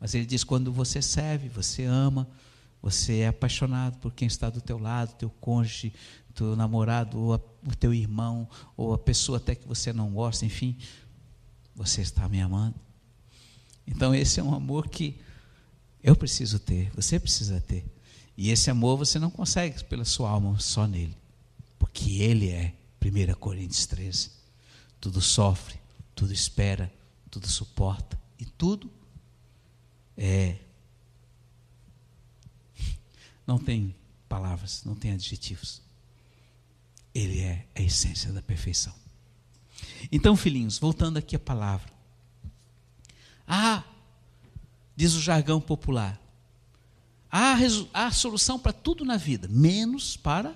Mas 0.00 0.14
ele 0.14 0.26
diz: 0.26 0.42
quando 0.44 0.72
você 0.72 1.02
serve, 1.02 1.48
você 1.48 1.84
ama, 1.84 2.28
você 2.80 3.20
é 3.20 3.28
apaixonado 3.28 3.98
por 3.98 4.12
quem 4.12 4.26
está 4.26 4.48
do 4.48 4.60
teu 4.60 4.78
lado, 4.78 5.16
teu 5.16 5.30
cônjuge, 5.30 5.92
teu 6.34 6.56
namorado, 6.56 7.18
ou 7.18 7.34
a, 7.34 7.40
o 7.66 7.76
teu 7.76 7.92
irmão, 7.92 8.48
ou 8.76 8.94
a 8.94 8.98
pessoa 8.98 9.38
até 9.38 9.54
que 9.54 9.66
você 9.66 9.92
não 9.92 10.10
gosta, 10.12 10.46
enfim, 10.46 10.76
você 11.74 12.00
está 12.00 12.28
me 12.28 12.40
amando. 12.40 12.87
Então, 13.88 14.14
esse 14.14 14.38
é 14.38 14.42
um 14.42 14.54
amor 14.54 14.88
que 14.88 15.18
eu 16.02 16.14
preciso 16.14 16.58
ter, 16.58 16.90
você 16.94 17.18
precisa 17.18 17.60
ter. 17.60 17.84
E 18.36 18.50
esse 18.50 18.70
amor 18.70 18.98
você 18.98 19.18
não 19.18 19.30
consegue 19.30 19.82
pela 19.84 20.04
sua 20.04 20.30
alma, 20.30 20.60
só 20.60 20.86
nele. 20.86 21.16
Porque 21.78 22.22
ele 22.22 22.50
é, 22.50 22.74
1 23.02 23.34
Coríntios 23.34 23.86
13. 23.86 24.30
Tudo 25.00 25.20
sofre, 25.20 25.80
tudo 26.14 26.32
espera, 26.32 26.92
tudo 27.30 27.48
suporta 27.48 28.20
e 28.38 28.44
tudo 28.44 28.90
é. 30.16 30.56
Não 33.46 33.58
tem 33.58 33.94
palavras, 34.28 34.84
não 34.84 34.94
tem 34.94 35.12
adjetivos. 35.12 35.80
Ele 37.14 37.40
é 37.40 37.66
a 37.74 37.80
essência 37.80 38.30
da 38.32 38.42
perfeição. 38.42 38.94
Então, 40.12 40.36
filhinhos, 40.36 40.78
voltando 40.78 41.16
aqui 41.16 41.34
à 41.34 41.38
palavra. 41.38 41.97
Ah, 43.48 43.82
diz 44.94 45.14
o 45.14 45.20
jargão 45.22 45.58
popular, 45.58 46.20
há, 47.32 47.56
há 47.94 48.10
solução 48.10 48.58
para 48.58 48.74
tudo 48.74 49.06
na 49.06 49.16
vida, 49.16 49.48
menos 49.48 50.18
para. 50.18 50.54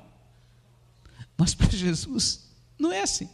Mas 1.38 1.55
para 1.55 1.70
Jesus, 1.72 2.50
não 2.78 2.92
é 2.92 3.00
assim. 3.00 3.31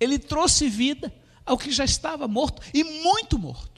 Ele 0.00 0.18
trouxe 0.18 0.68
vida 0.68 1.14
ao 1.44 1.58
que 1.58 1.70
já 1.70 1.84
estava 1.84 2.26
morto 2.26 2.62
e 2.72 2.82
muito 2.82 3.38
morto. 3.38 3.72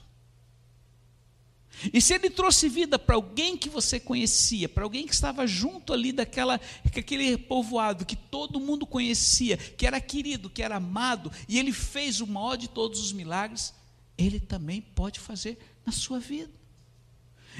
E 1.92 2.00
se 2.00 2.14
ele 2.14 2.30
trouxe 2.30 2.68
vida 2.68 2.98
para 2.98 3.16
alguém 3.16 3.56
que 3.56 3.68
você 3.68 3.98
conhecia, 3.98 4.68
para 4.68 4.84
alguém 4.84 5.06
que 5.06 5.12
estava 5.12 5.46
junto 5.46 5.92
ali 5.92 6.12
daquela, 6.12 6.60
daquele 6.84 7.36
povoado 7.36 8.06
que 8.06 8.16
todo 8.16 8.60
mundo 8.60 8.86
conhecia, 8.86 9.56
que 9.56 9.86
era 9.86 10.00
querido, 10.00 10.48
que 10.48 10.62
era 10.62 10.76
amado, 10.76 11.32
e 11.48 11.58
ele 11.58 11.72
fez 11.72 12.20
o 12.20 12.26
maior 12.26 12.56
de 12.56 12.68
todos 12.68 13.00
os 13.00 13.12
milagres, 13.12 13.74
ele 14.16 14.38
também 14.40 14.80
pode 14.80 15.20
fazer 15.20 15.58
na 15.84 15.92
sua 15.92 16.18
vida. 16.18 16.52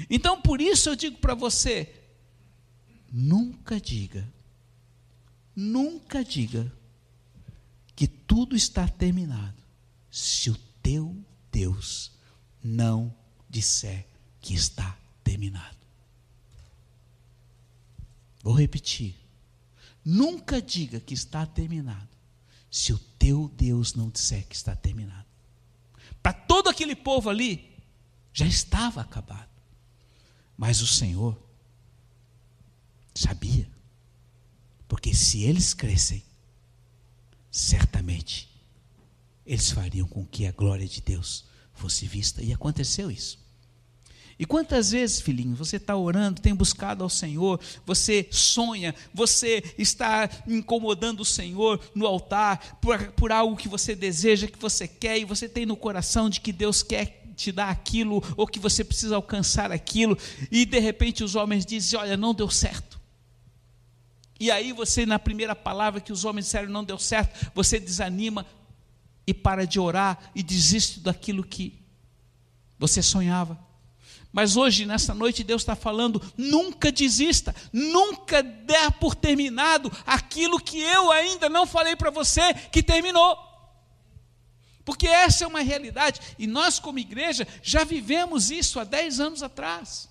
Então, 0.09 0.41
por 0.41 0.61
isso 0.61 0.89
eu 0.89 0.95
digo 0.95 1.17
para 1.17 1.35
você: 1.35 1.93
nunca 3.11 3.79
diga, 3.79 4.27
nunca 5.55 6.23
diga 6.23 6.71
que 7.95 8.07
tudo 8.07 8.55
está 8.55 8.87
terminado, 8.87 9.61
se 10.11 10.49
o 10.49 10.57
teu 10.81 11.15
Deus 11.51 12.11
não 12.63 13.13
disser 13.49 14.05
que 14.41 14.53
está 14.53 14.97
terminado. 15.23 15.77
Vou 18.41 18.53
repetir. 18.53 19.15
Nunca 20.03 20.61
diga 20.61 20.99
que 20.99 21.15
está 21.15 21.47
terminado, 21.47 22.09
se 22.69 22.93
o 22.93 22.99
teu 22.99 23.51
Deus 23.57 23.95
não 23.95 24.09
disser 24.09 24.45
que 24.47 24.55
está 24.55 24.75
terminado 24.75 25.24
para 26.25 26.33
todo 26.33 26.69
aquele 26.69 26.95
povo 26.95 27.29
ali, 27.29 27.71
já 28.33 28.47
estava 28.47 28.99
acabado. 28.99 29.47
Mas 30.57 30.81
o 30.81 30.87
Senhor, 30.87 31.37
Sabia. 33.13 33.69
Porque 34.87 35.13
se 35.13 35.43
eles 35.43 35.71
crescem, 35.75 36.23
certamente 37.51 38.49
eles 39.45 39.69
fariam 39.69 40.07
com 40.07 40.25
que 40.25 40.47
a 40.47 40.51
glória 40.51 40.87
de 40.87 40.99
Deus 40.99 41.45
fosse 41.75 42.07
vista. 42.07 42.41
E 42.41 42.51
aconteceu 42.51 43.11
isso. 43.11 43.37
E 44.37 44.45
quantas 44.45 44.91
vezes, 44.91 45.21
filhinho, 45.21 45.55
você 45.55 45.77
está 45.77 45.95
orando, 45.95 46.41
tem 46.41 46.53
buscado 46.53 47.03
ao 47.03 47.09
Senhor, 47.09 47.59
você 47.85 48.27
sonha, 48.31 48.93
você 49.13 49.63
está 49.77 50.29
incomodando 50.45 51.21
o 51.21 51.25
Senhor 51.25 51.79
no 51.95 52.05
altar 52.05 52.79
por, 52.81 53.11
por 53.13 53.31
algo 53.31 53.55
que 53.55 53.69
você 53.69 53.95
deseja, 53.95 54.47
que 54.47 54.59
você 54.59 54.87
quer, 54.87 55.17
e 55.17 55.25
você 55.25 55.47
tem 55.47 55.65
no 55.65 55.77
coração 55.77 56.29
de 56.29 56.41
que 56.41 56.51
Deus 56.51 56.83
quer 56.83 57.23
te 57.35 57.51
dar 57.51 57.69
aquilo, 57.69 58.21
ou 58.35 58.45
que 58.45 58.59
você 58.59 58.83
precisa 58.83 59.15
alcançar 59.15 59.71
aquilo, 59.71 60.17
e 60.51 60.65
de 60.65 60.79
repente 60.79 61.23
os 61.23 61.35
homens 61.35 61.65
dizem: 61.65 61.97
Olha, 61.97 62.17
não 62.17 62.33
deu 62.33 62.49
certo. 62.49 62.99
E 64.37 64.51
aí 64.51 64.73
você, 64.73 65.05
na 65.05 65.17
primeira 65.17 65.55
palavra 65.55 66.01
que 66.01 66.11
os 66.11 66.25
homens 66.25 66.45
disseram 66.45 66.69
não 66.69 66.83
deu 66.83 66.99
certo, 66.99 67.51
você 67.55 67.79
desanima 67.79 68.45
e 69.25 69.33
para 69.33 69.65
de 69.65 69.79
orar 69.79 70.31
e 70.35 70.43
desiste 70.43 70.99
daquilo 70.99 71.43
que 71.43 71.79
você 72.77 73.01
sonhava. 73.01 73.57
Mas 74.35 74.57
hoje, 74.57 74.85
nessa 74.85 75.13
noite, 75.13 75.45
Deus 75.45 75.61
está 75.61 75.77
falando: 75.77 76.21
nunca 76.35 76.91
desista, 76.91 77.55
nunca 77.71 78.43
dê 78.43 78.91
por 78.99 79.15
terminado 79.15 79.89
aquilo 80.05 80.59
que 80.59 80.77
eu 80.77 81.09
ainda 81.09 81.47
não 81.47 81.65
falei 81.65 81.95
para 81.95 82.09
você 82.09 82.53
que 82.69 82.83
terminou. 82.83 83.37
Porque 84.83 85.07
essa 85.07 85.45
é 85.45 85.47
uma 85.47 85.61
realidade, 85.61 86.19
e 86.37 86.45
nós, 86.47 86.79
como 86.79 86.99
igreja, 86.99 87.47
já 87.63 87.85
vivemos 87.85 88.51
isso 88.51 88.77
há 88.77 88.83
10 88.83 89.21
anos 89.21 89.41
atrás 89.41 90.09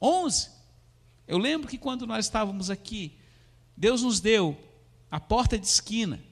11. 0.00 0.48
Eu 1.26 1.36
lembro 1.36 1.66
que 1.66 1.76
quando 1.76 2.06
nós 2.06 2.26
estávamos 2.26 2.70
aqui, 2.70 3.18
Deus 3.76 4.00
nos 4.00 4.20
deu 4.20 4.56
a 5.10 5.18
porta 5.18 5.58
de 5.58 5.66
esquina. 5.66 6.22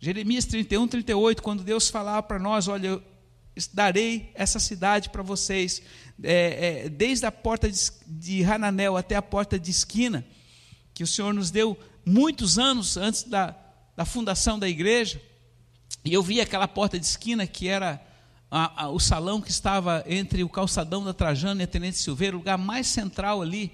Jeremias 0.00 0.46
31, 0.46 0.88
38, 0.88 1.44
quando 1.44 1.62
Deus 1.62 1.88
falava 1.88 2.24
para 2.24 2.40
nós: 2.40 2.66
Olha, 2.66 3.00
darei 3.72 4.30
essa 4.34 4.58
cidade 4.58 5.10
para 5.10 5.22
vocês, 5.22 5.82
é, 6.22 6.84
é, 6.84 6.88
desde 6.88 7.26
a 7.26 7.32
porta 7.32 7.70
de, 7.70 7.78
de 8.06 8.44
Hananel 8.44 8.96
até 8.96 9.16
a 9.16 9.22
porta 9.22 9.58
de 9.58 9.70
esquina, 9.70 10.24
que 10.94 11.02
o 11.02 11.06
Senhor 11.06 11.32
nos 11.32 11.50
deu 11.50 11.78
muitos 12.04 12.58
anos 12.58 12.96
antes 12.96 13.22
da, 13.24 13.56
da 13.96 14.04
fundação 14.04 14.58
da 14.58 14.68
igreja. 14.68 15.20
E 16.04 16.12
eu 16.12 16.22
vi 16.22 16.40
aquela 16.40 16.68
porta 16.68 16.98
de 16.98 17.04
esquina 17.04 17.46
que 17.46 17.68
era 17.68 18.00
a, 18.50 18.84
a, 18.84 18.88
o 18.88 18.98
salão 18.98 19.40
que 19.40 19.50
estava 19.50 20.04
entre 20.06 20.42
o 20.42 20.48
calçadão 20.48 21.04
da 21.04 21.12
Trajana 21.12 21.62
e 21.62 21.64
a 21.64 21.68
Tenente 21.68 21.98
Silveira, 21.98 22.36
o 22.36 22.40
lugar 22.40 22.58
mais 22.58 22.86
central 22.86 23.42
ali. 23.42 23.72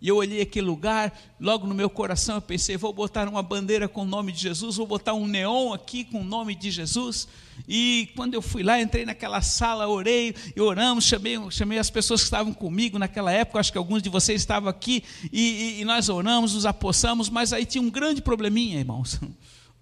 E 0.00 0.08
eu 0.08 0.16
olhei 0.16 0.40
aquele 0.40 0.66
lugar, 0.66 1.12
logo 1.40 1.66
no 1.66 1.74
meu 1.74 1.90
coração 1.90 2.36
eu 2.36 2.42
pensei, 2.42 2.76
vou 2.76 2.92
botar 2.92 3.28
uma 3.28 3.42
bandeira 3.42 3.88
com 3.88 4.02
o 4.02 4.04
nome 4.04 4.30
de 4.30 4.40
Jesus, 4.40 4.76
vou 4.76 4.86
botar 4.86 5.12
um 5.12 5.26
neon 5.26 5.72
aqui 5.72 6.04
com 6.04 6.20
o 6.20 6.24
nome 6.24 6.54
de 6.54 6.70
Jesus. 6.70 7.26
E 7.66 8.08
quando 8.14 8.34
eu 8.34 8.40
fui 8.40 8.62
lá, 8.62 8.80
entrei 8.80 9.04
naquela 9.04 9.42
sala, 9.42 9.88
orei 9.88 10.36
e 10.54 10.60
oramos, 10.60 11.04
chamei, 11.04 11.36
chamei 11.50 11.78
as 11.80 11.90
pessoas 11.90 12.20
que 12.20 12.26
estavam 12.26 12.54
comigo 12.54 12.96
naquela 12.96 13.32
época, 13.32 13.58
acho 13.58 13.72
que 13.72 13.78
alguns 13.78 14.00
de 14.00 14.08
vocês 14.08 14.40
estavam 14.40 14.68
aqui, 14.68 15.02
e, 15.32 15.40
e, 15.40 15.80
e 15.80 15.84
nós 15.84 16.08
oramos, 16.08 16.54
nos 16.54 16.64
apossamos, 16.64 17.28
mas 17.28 17.52
aí 17.52 17.66
tinha 17.66 17.82
um 17.82 17.90
grande 17.90 18.22
probleminha, 18.22 18.78
irmãos. 18.78 19.18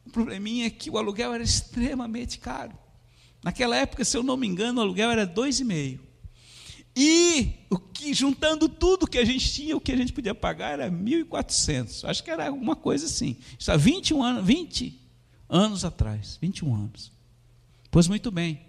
O 0.07 0.11
probleminha 0.11 0.66
é 0.66 0.70
que 0.70 0.88
o 0.88 0.96
aluguel 0.96 1.35
era 1.35 1.42
extremamente 1.42 2.38
caro. 2.38 2.72
Naquela 3.42 3.76
época, 3.76 4.05
se 4.05 4.16
eu 4.16 4.22
não 4.22 4.37
me 4.37 4.46
engano, 4.46 4.79
o 4.79 4.83
aluguel 4.83 5.11
era 5.11 5.26
dois 5.26 5.59
e 5.61 5.64
meio. 5.64 6.06
E 6.96 7.52
o 7.68 7.78
que, 7.78 8.14
juntando 8.14 8.70
tudo 8.70 9.06
que 9.06 9.18
a 9.18 9.24
gente 9.24 9.52
tinha, 9.52 9.76
o 9.76 9.80
que 9.80 9.92
a 9.92 9.96
gente 9.96 10.14
podia 10.14 10.35
pagar 10.35 10.72
era 10.72 10.90
1.400. 10.90 12.09
Acho 12.09 12.24
que 12.24 12.30
era 12.30 12.48
alguma 12.48 12.74
coisa 12.74 13.04
assim. 13.04 13.37
Isso 13.59 13.70
há 13.70 13.76
21 13.76 14.22
anos, 14.22 14.46
20 14.46 14.98
anos 15.46 15.85
atrás. 15.85 16.38
21 16.40 16.74
anos. 16.74 17.12
Pois 17.90 18.09
muito 18.09 18.30
bem. 18.30 18.61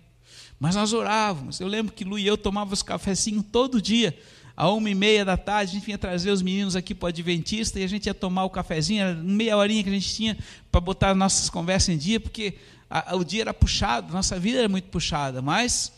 Mas 0.59 0.75
nós 0.75 0.91
orávamos. 0.91 1.61
Eu 1.61 1.69
lembro 1.69 1.93
que 1.93 2.03
Lu 2.03 2.19
e 2.19 2.27
eu 2.27 2.37
tomávamos 2.37 2.83
cafezinho 2.83 3.41
todo 3.41 3.81
dia. 3.81 4.17
À 4.57 4.69
uma 4.71 4.89
e 4.89 4.95
meia 4.95 5.23
da 5.23 5.37
tarde, 5.37 5.71
a 5.71 5.73
gente 5.75 5.85
vinha 5.85 5.97
trazer 5.97 6.31
os 6.31 6.41
meninos 6.41 6.75
aqui 6.75 6.93
para 6.93 7.05
o 7.05 7.09
Adventista 7.09 7.79
e 7.79 7.83
a 7.83 7.87
gente 7.87 8.07
ia 8.07 8.13
tomar 8.13 8.43
o 8.43 8.49
cafezinho, 8.49 9.03
era 9.03 9.13
meia 9.13 9.55
horinha 9.55 9.83
que 9.83 9.89
a 9.89 9.93
gente 9.93 10.11
tinha 10.11 10.37
para 10.71 10.81
botar 10.81 11.13
nossas 11.13 11.47
conversas 11.47 11.89
em 11.89 11.97
dia, 11.97 12.19
porque 12.19 12.55
a, 12.89 13.11
a, 13.11 13.15
o 13.15 13.23
dia 13.23 13.41
era 13.41 13.53
puxado, 13.53 14.11
nossa 14.11 14.39
vida 14.39 14.57
era 14.57 14.67
muito 14.67 14.89
puxada, 14.89 15.43
mas 15.43 15.93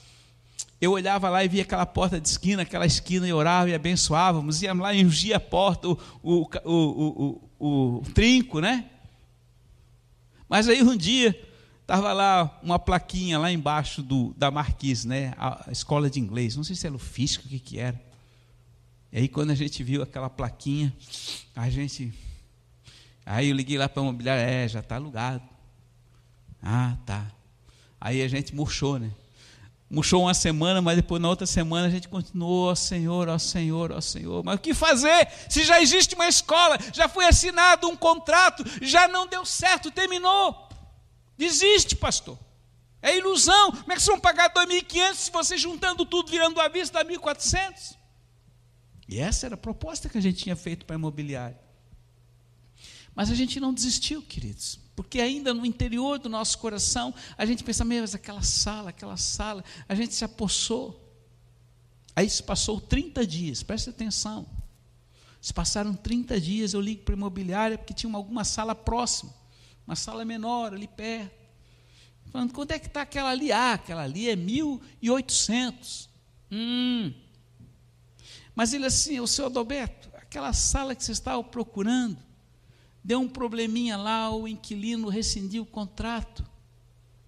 eu 0.82 0.92
olhava 0.92 1.30
lá 1.30 1.44
e 1.44 1.48
via 1.48 1.64
aquela 1.64 1.86
porta 1.86 2.22
de 2.22 2.28
esquina, 2.28 2.62
aquela 2.62 2.86
esquina 2.86 3.28
e 3.28 3.34
orava 3.34 3.70
e 3.70 3.74
abençoávamos, 3.74 4.62
íamos 4.62 4.82
lá 4.82 4.94
e 4.94 5.06
ungia 5.06 5.36
a 5.36 5.40
porta, 5.40 5.90
o, 5.90 5.98
o, 6.24 6.50
o, 6.64 7.98
o, 7.98 8.02
trinco, 8.14 8.62
né? 8.62 8.90
Mas 10.48 10.70
aí 10.70 10.82
um 10.82 10.96
dia, 10.96 11.38
estava 11.82 12.14
lá 12.14 12.58
uma 12.64 12.80
plaquinha 12.80 13.38
lá 13.38 13.52
embaixo 13.52 14.02
do, 14.02 14.34
da 14.38 14.50
marquise, 14.50 15.06
né? 15.06 15.34
A, 15.38 15.70
a, 15.70 15.72
escola 15.72 16.10
de 16.10 16.20
inglês, 16.20 16.56
não 16.56 16.64
sei 16.64 16.78
se 16.78 16.88
era 16.88 16.96
o 16.96 17.00
físico, 17.00 17.46
o 17.46 17.50
que, 17.50 17.60
que 17.60 17.78
era. 17.78 18.02
E 19.12 19.18
aí 19.18 19.28
quando 19.28 19.52
a 19.52 19.56
gente 19.56 19.84
viu 19.84 20.02
aquela 20.02 20.30
plaquinha, 20.30 20.96
a 21.56 21.70
gente. 21.70 22.14
Aí 23.26 23.50
eu 23.50 23.56
liguei 23.56 23.78
lá 23.78 23.90
para 23.90 24.02
a 24.02 24.06
imobiliária, 24.06 24.42
é, 24.42 24.68
já 24.68 24.80
está 24.80 24.96
alugado. 24.96 25.44
Ah, 26.64 26.98
tá. 27.06 27.30
Aí 28.00 28.22
a 28.22 28.28
gente 28.30 28.56
murchou, 28.56 28.98
né? 28.98 29.12
Murchou 29.90 30.24
uma 30.24 30.34
semana, 30.34 30.82
mas 30.82 30.96
depois 30.96 31.22
na 31.22 31.28
outra 31.28 31.48
semana 31.48 31.88
a 31.88 31.90
gente 31.90 32.08
continuou, 32.08 32.70
ó 32.70 32.76
Senhor, 32.76 33.28
ó 33.28 33.38
Senhor, 33.40 33.92
ó 33.92 34.00
Senhor. 34.00 34.44
Mas 34.44 34.56
o 34.56 34.60
que 34.60 34.74
fazer? 34.74 35.28
Se 35.50 35.64
já 35.64 35.82
existe 35.82 36.14
uma 36.14 36.28
escola, 36.28 36.78
já 36.94 37.10
foi 37.10 37.26
assinado 37.26 37.90
um 37.90 37.96
contrato, 37.96 38.64
já 38.82 39.08
não 39.08 39.26
deu 39.26 39.44
certo, 39.46 39.90
terminou. 39.90 40.70
Desiste, 41.38 41.96
pastor. 41.96 42.38
É 43.02 43.18
ilusão. 43.18 43.72
Como 43.72 43.92
é 43.92 43.96
que 43.96 44.02
vocês 44.02 44.14
vão 44.14 44.20
pagar 44.20 44.54
2.500 44.54 45.14
se 45.16 45.32
você 45.32 45.58
juntando 45.58 46.06
tudo, 46.06 46.30
virando 46.30 46.60
a 46.60 46.68
vista, 46.68 47.04
dá 47.04 47.10
1.400? 47.10 47.98
E 49.08 49.20
essa 49.20 49.48
era 49.48 49.56
a 49.56 49.58
proposta 49.58 50.08
que 50.08 50.18
a 50.18 50.22
gente 50.22 50.44
tinha 50.44 50.56
feito 50.56 50.86
para 50.86 50.96
a 50.96 51.00
imobiliária. 51.00 51.60
Mas 53.16 53.32
a 53.32 53.36
gente 53.36 53.60
não 53.60 53.74
desistiu, 53.74 54.22
queridos 54.22 54.80
porque 55.00 55.22
ainda 55.22 55.54
no 55.54 55.66
interior 55.66 56.20
do 56.20 56.28
nosso 56.28 56.58
coração 56.58 57.16
a 57.38 57.46
gente 57.46 57.64
pensa, 57.64 57.86
mas 57.86 58.14
aquela 58.14 58.42
sala, 58.42 58.90
aquela 58.90 59.16
sala, 59.16 59.64
a 59.88 59.96
gente 59.96 60.14
se 60.14 60.26
apossou. 60.26 61.10
Aí 62.14 62.30
se 62.30 62.44
passou 62.44 62.82
30 62.82 63.26
dias, 63.26 63.64
preste 63.64 63.90
atenção. 63.90 64.46
Se 65.40 65.54
passaram 65.54 65.94
30 65.94 66.42
dias, 66.42 66.74
eu 66.74 66.82
ligo 66.82 67.04
para 67.04 67.14
a 67.14 67.16
imobiliária 67.16 67.78
porque 67.78 67.94
tinha 67.94 68.14
alguma 68.14 68.44
sala 68.44 68.76
próxima, 68.76 69.34
uma 69.88 69.96
sala 69.96 70.26
menor 70.26 70.74
ali 70.74 70.86
perto. 70.86 71.48
Falando, 72.30 72.52
quando 72.52 72.72
é 72.72 72.78
que 72.78 72.88
está 72.88 73.04
aquela 73.04 73.30
ali? 73.30 73.54
Ah, 73.54 73.76
aquela 73.76 74.04
ali 74.04 74.30
é 74.30 74.36
1.800. 74.36 76.10
Hum. 76.52 77.14
Mas 78.54 78.74
ele 78.74 78.86
assim, 78.86 79.22
o 79.22 79.28
senhor 79.28 79.48
Adalberto, 79.48 80.10
aquela 80.18 80.52
sala 80.52 80.94
que 80.94 81.06
você 81.06 81.14
estava 81.14 81.42
procurando, 81.42 82.18
deu 83.04 83.20
um 83.20 83.28
probleminha 83.28 83.98
lá, 83.98 84.30
o 84.30 84.48
inquilino 84.48 85.10
rescindiu 85.10 85.64
o 85.64 85.66
contrato. 85.66 86.46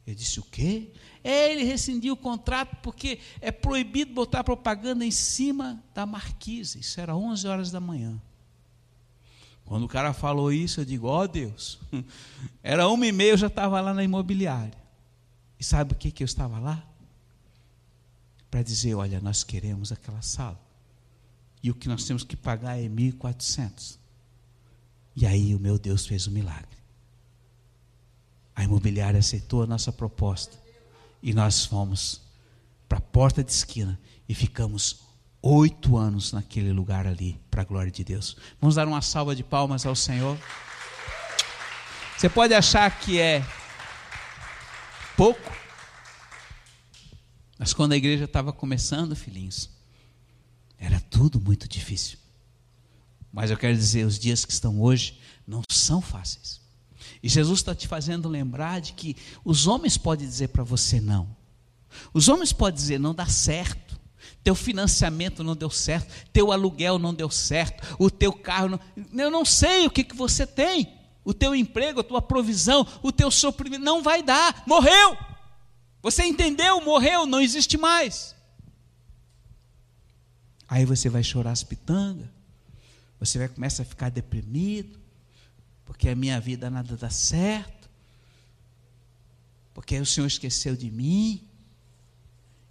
Eu 0.05 0.15
disse: 0.15 0.39
o 0.39 0.43
quê? 0.43 0.91
É, 1.23 1.51
ele 1.51 1.63
rescindiu 1.63 2.13
o 2.13 2.17
contrato 2.17 2.75
porque 2.81 3.19
é 3.39 3.51
proibido 3.51 4.13
botar 4.13 4.43
propaganda 4.43 5.05
em 5.05 5.11
cima 5.11 5.81
da 5.93 6.05
marquise. 6.05 6.79
Isso 6.79 6.99
era 6.99 7.15
11 7.15 7.47
horas 7.47 7.71
da 7.71 7.79
manhã. 7.79 8.19
Quando 9.63 9.83
o 9.83 9.87
cara 9.87 10.13
falou 10.13 10.51
isso, 10.51 10.81
eu 10.81 10.85
digo: 10.85 11.07
ó 11.07 11.23
oh, 11.23 11.27
Deus, 11.27 11.79
era 12.61 12.87
uma 12.87 13.05
e 13.05 13.11
meia, 13.11 13.31
eu 13.31 13.37
já 13.37 13.47
estava 13.47 13.79
lá 13.79 13.93
na 13.93 14.03
imobiliária. 14.03 14.77
E 15.59 15.63
sabe 15.63 15.93
o 15.93 15.95
que, 15.95 16.11
que 16.11 16.23
eu 16.23 16.25
estava 16.25 16.59
lá? 16.59 16.83
Para 18.49 18.63
dizer: 18.63 18.95
olha, 18.95 19.21
nós 19.21 19.43
queremos 19.43 19.91
aquela 19.91 20.21
sala. 20.21 20.59
E 21.63 21.69
o 21.69 21.75
que 21.75 21.87
nós 21.87 22.03
temos 22.03 22.23
que 22.23 22.35
pagar 22.35 22.77
é 22.79 22.89
1.400. 22.89 24.00
E 25.15 25.25
aí 25.25 25.53
o 25.55 25.59
meu 25.59 25.77
Deus 25.77 26.05
fez 26.05 26.27
um 26.27 26.31
milagre. 26.31 26.77
A 28.55 28.63
imobiliária 28.63 29.19
aceitou 29.19 29.63
a 29.63 29.67
nossa 29.67 29.91
proposta. 29.91 30.57
E 31.21 31.33
nós 31.33 31.65
fomos 31.65 32.21
para 32.87 32.97
a 32.97 33.01
porta 33.01 33.43
de 33.43 33.51
esquina 33.51 33.99
e 34.27 34.33
ficamos 34.33 35.01
oito 35.41 35.97
anos 35.97 36.31
naquele 36.31 36.71
lugar 36.71 37.07
ali, 37.07 37.39
para 37.49 37.61
a 37.61 37.65
glória 37.65 37.91
de 37.91 38.03
Deus. 38.03 38.37
Vamos 38.59 38.75
dar 38.75 38.87
uma 38.87 39.01
salva 39.01 39.35
de 39.35 39.43
palmas 39.43 39.85
ao 39.85 39.95
Senhor. 39.95 40.37
Você 42.17 42.29
pode 42.29 42.53
achar 42.53 42.99
que 42.99 43.19
é 43.19 43.43
pouco, 45.17 45.51
mas 47.57 47.73
quando 47.73 47.93
a 47.93 47.97
igreja 47.97 48.25
estava 48.25 48.51
começando, 48.53 49.15
filhinhos, 49.15 49.69
era 50.77 50.99
tudo 50.99 51.39
muito 51.39 51.67
difícil. 51.67 52.17
Mas 53.31 53.49
eu 53.49 53.57
quero 53.57 53.75
dizer, 53.75 54.05
os 54.05 54.19
dias 54.19 54.45
que 54.45 54.51
estão 54.51 54.81
hoje 54.81 55.19
não 55.47 55.61
são 55.71 56.01
fáceis. 56.01 56.61
E 57.23 57.29
Jesus 57.29 57.59
está 57.59 57.73
te 57.75 57.87
fazendo 57.87 58.27
lembrar 58.27 58.81
de 58.81 58.93
que 58.93 59.15
os 59.43 59.67
homens 59.67 59.97
podem 59.97 60.27
dizer 60.27 60.49
para 60.49 60.63
você 60.63 60.99
não. 60.99 61.35
Os 62.13 62.27
homens 62.27 62.51
podem 62.51 62.79
dizer 62.79 62.99
não 62.99 63.13
dá 63.13 63.27
certo. 63.27 63.99
teu 64.43 64.55
financiamento 64.55 65.43
não 65.43 65.55
deu 65.55 65.69
certo, 65.69 66.11
teu 66.31 66.51
aluguel 66.51 66.97
não 66.97 67.13
deu 67.13 67.29
certo, 67.29 67.95
o 67.99 68.09
teu 68.09 68.33
carro 68.33 68.69
não. 68.69 68.79
Eu 69.23 69.29
não 69.29 69.45
sei 69.45 69.85
o 69.85 69.91
que, 69.91 70.03
que 70.03 70.15
você 70.15 70.47
tem, 70.47 70.93
o 71.23 71.33
teu 71.33 71.55
emprego, 71.55 71.99
a 71.99 72.03
tua 72.03 72.21
provisão, 72.21 72.87
o 73.03 73.11
teu 73.11 73.29
sofrimento, 73.29 73.83
não 73.83 74.01
vai 74.01 74.23
dar, 74.23 74.63
morreu. 74.65 75.17
Você 76.01 76.23
entendeu? 76.23 76.81
Morreu, 76.81 77.27
não 77.27 77.39
existe 77.39 77.77
mais. 77.77 78.35
Aí 80.67 80.85
você 80.85 81.09
vai 81.09 81.23
chorar 81.23 81.51
as 81.51 81.63
pitangas, 81.63 82.27
você 83.21 83.37
vai 83.37 83.47
começar 83.47 83.83
a 83.83 83.85
ficar 83.85 84.09
deprimido, 84.09 84.99
porque 85.85 86.09
a 86.09 86.15
minha 86.15 86.39
vida 86.39 86.71
nada 86.71 86.97
dá 86.97 87.11
certo, 87.11 87.87
porque 89.75 89.95
o 89.99 90.05
Senhor 90.05 90.25
esqueceu 90.25 90.75
de 90.75 90.89
mim. 90.89 91.47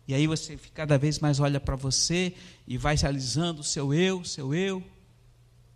E 0.09 0.13
aí 0.13 0.27
você 0.27 0.59
cada 0.75 0.99
vez 0.99 1.21
mais 1.21 1.39
olha 1.39 1.61
para 1.61 1.77
você 1.77 2.35
e 2.67 2.77
vai 2.77 2.97
realizando 2.97 3.61
o 3.61 3.65
seu 3.65 3.95
eu, 3.95 4.25
seu 4.25 4.53
eu. 4.53 4.83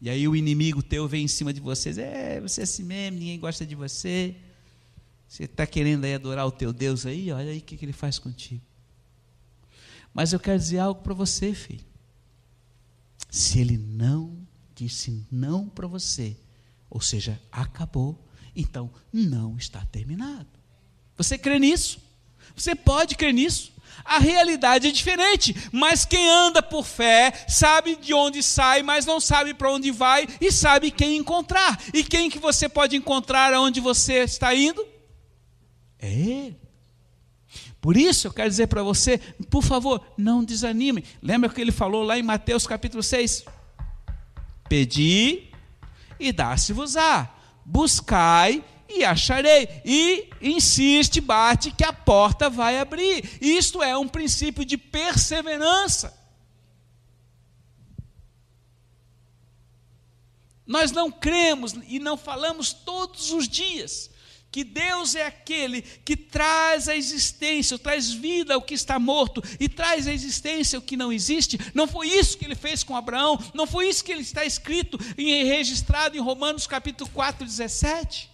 E 0.00 0.10
aí 0.10 0.26
o 0.26 0.34
inimigo 0.34 0.82
teu 0.82 1.06
vem 1.06 1.24
em 1.24 1.28
cima 1.28 1.52
de 1.52 1.60
vocês. 1.60 1.96
É, 1.96 2.40
você 2.40 2.62
é 2.62 2.64
assim 2.64 2.82
mesmo, 2.82 3.20
ninguém 3.20 3.38
gosta 3.38 3.64
de 3.64 3.76
você. 3.76 4.34
Você 5.28 5.44
está 5.44 5.64
querendo 5.68 6.04
aí 6.04 6.14
adorar 6.14 6.48
o 6.48 6.50
teu 6.50 6.72
Deus 6.72 7.06
aí, 7.06 7.30
olha 7.30 7.52
aí 7.52 7.58
o 7.58 7.62
que, 7.62 7.76
que 7.76 7.84
ele 7.84 7.92
faz 7.92 8.18
contigo. 8.18 8.60
Mas 10.12 10.32
eu 10.32 10.40
quero 10.40 10.58
dizer 10.58 10.80
algo 10.80 11.00
para 11.00 11.14
você, 11.14 11.54
filho. 11.54 11.84
Se 13.30 13.60
ele 13.60 13.78
não 13.78 14.43
disse 14.74 15.26
não 15.30 15.68
para 15.68 15.86
você, 15.86 16.36
ou 16.90 17.00
seja, 17.00 17.40
acabou, 17.50 18.18
então 18.54 18.90
não 19.12 19.56
está 19.56 19.84
terminado. 19.86 20.48
Você 21.16 21.38
crê 21.38 21.58
nisso? 21.58 21.98
Você 22.54 22.74
pode 22.74 23.14
crer 23.16 23.32
nisso? 23.32 23.72
A 24.04 24.18
realidade 24.18 24.88
é 24.88 24.90
diferente, 24.90 25.54
mas 25.72 26.04
quem 26.04 26.28
anda 26.28 26.62
por 26.62 26.84
fé 26.84 27.32
sabe 27.48 27.96
de 27.96 28.12
onde 28.12 28.42
sai, 28.42 28.82
mas 28.82 29.06
não 29.06 29.20
sabe 29.20 29.54
para 29.54 29.70
onde 29.70 29.90
vai 29.90 30.26
e 30.40 30.50
sabe 30.50 30.90
quem 30.90 31.16
encontrar. 31.16 31.80
E 31.92 32.02
quem 32.02 32.28
que 32.28 32.38
você 32.38 32.68
pode 32.68 32.96
encontrar 32.96 33.54
aonde 33.54 33.80
você 33.80 34.24
está 34.24 34.54
indo? 34.54 34.84
É 35.98 36.12
Ele. 36.12 36.64
Por 37.80 37.96
isso 37.96 38.26
eu 38.26 38.32
quero 38.32 38.48
dizer 38.48 38.66
para 38.66 38.82
você, 38.82 39.18
por 39.50 39.62
favor, 39.62 40.02
não 40.16 40.42
desanime. 40.42 41.04
Lembra 41.22 41.50
que 41.50 41.60
ele 41.60 41.70
falou 41.70 42.02
lá 42.02 42.18
em 42.18 42.22
Mateus 42.22 42.66
capítulo 42.66 43.02
6? 43.02 43.44
Pedi 44.68 45.50
e 46.18 46.32
dá-se-vos-á. 46.32 47.30
Buscai 47.64 48.64
e 48.88 49.04
acharei. 49.04 49.68
E 49.84 50.28
insiste, 50.40 51.20
bate, 51.20 51.70
que 51.70 51.84
a 51.84 51.92
porta 51.92 52.48
vai 52.48 52.78
abrir. 52.78 53.38
Isto 53.40 53.82
é 53.82 53.96
um 53.96 54.08
princípio 54.08 54.64
de 54.64 54.76
perseverança. 54.76 56.16
Nós 60.66 60.92
não 60.92 61.10
cremos 61.10 61.74
e 61.86 61.98
não 61.98 62.16
falamos 62.16 62.72
todos 62.72 63.32
os 63.32 63.46
dias 63.46 64.13
que 64.54 64.62
Deus 64.62 65.16
é 65.16 65.26
aquele 65.26 65.82
que 65.82 66.16
traz 66.16 66.88
a 66.88 66.94
existência, 66.94 67.76
traz 67.76 68.12
vida 68.12 68.54
ao 68.54 68.62
que 68.62 68.74
está 68.74 69.00
morto 69.00 69.42
e 69.58 69.68
traz 69.68 70.06
a 70.06 70.12
existência 70.12 70.76
ao 70.76 70.82
que 70.82 70.96
não 70.96 71.12
existe. 71.12 71.58
Não 71.74 71.88
foi 71.88 72.06
isso 72.06 72.38
que 72.38 72.44
ele 72.44 72.54
fez 72.54 72.84
com 72.84 72.94
Abraão, 72.94 73.36
não 73.52 73.66
foi 73.66 73.88
isso 73.88 74.04
que 74.04 74.12
ele 74.12 74.20
está 74.20 74.44
escrito 74.44 74.96
e 75.18 75.42
registrado 75.42 76.16
em 76.16 76.20
Romanos 76.20 76.68
capítulo 76.68 77.10
4, 77.10 77.44
17. 77.44 78.30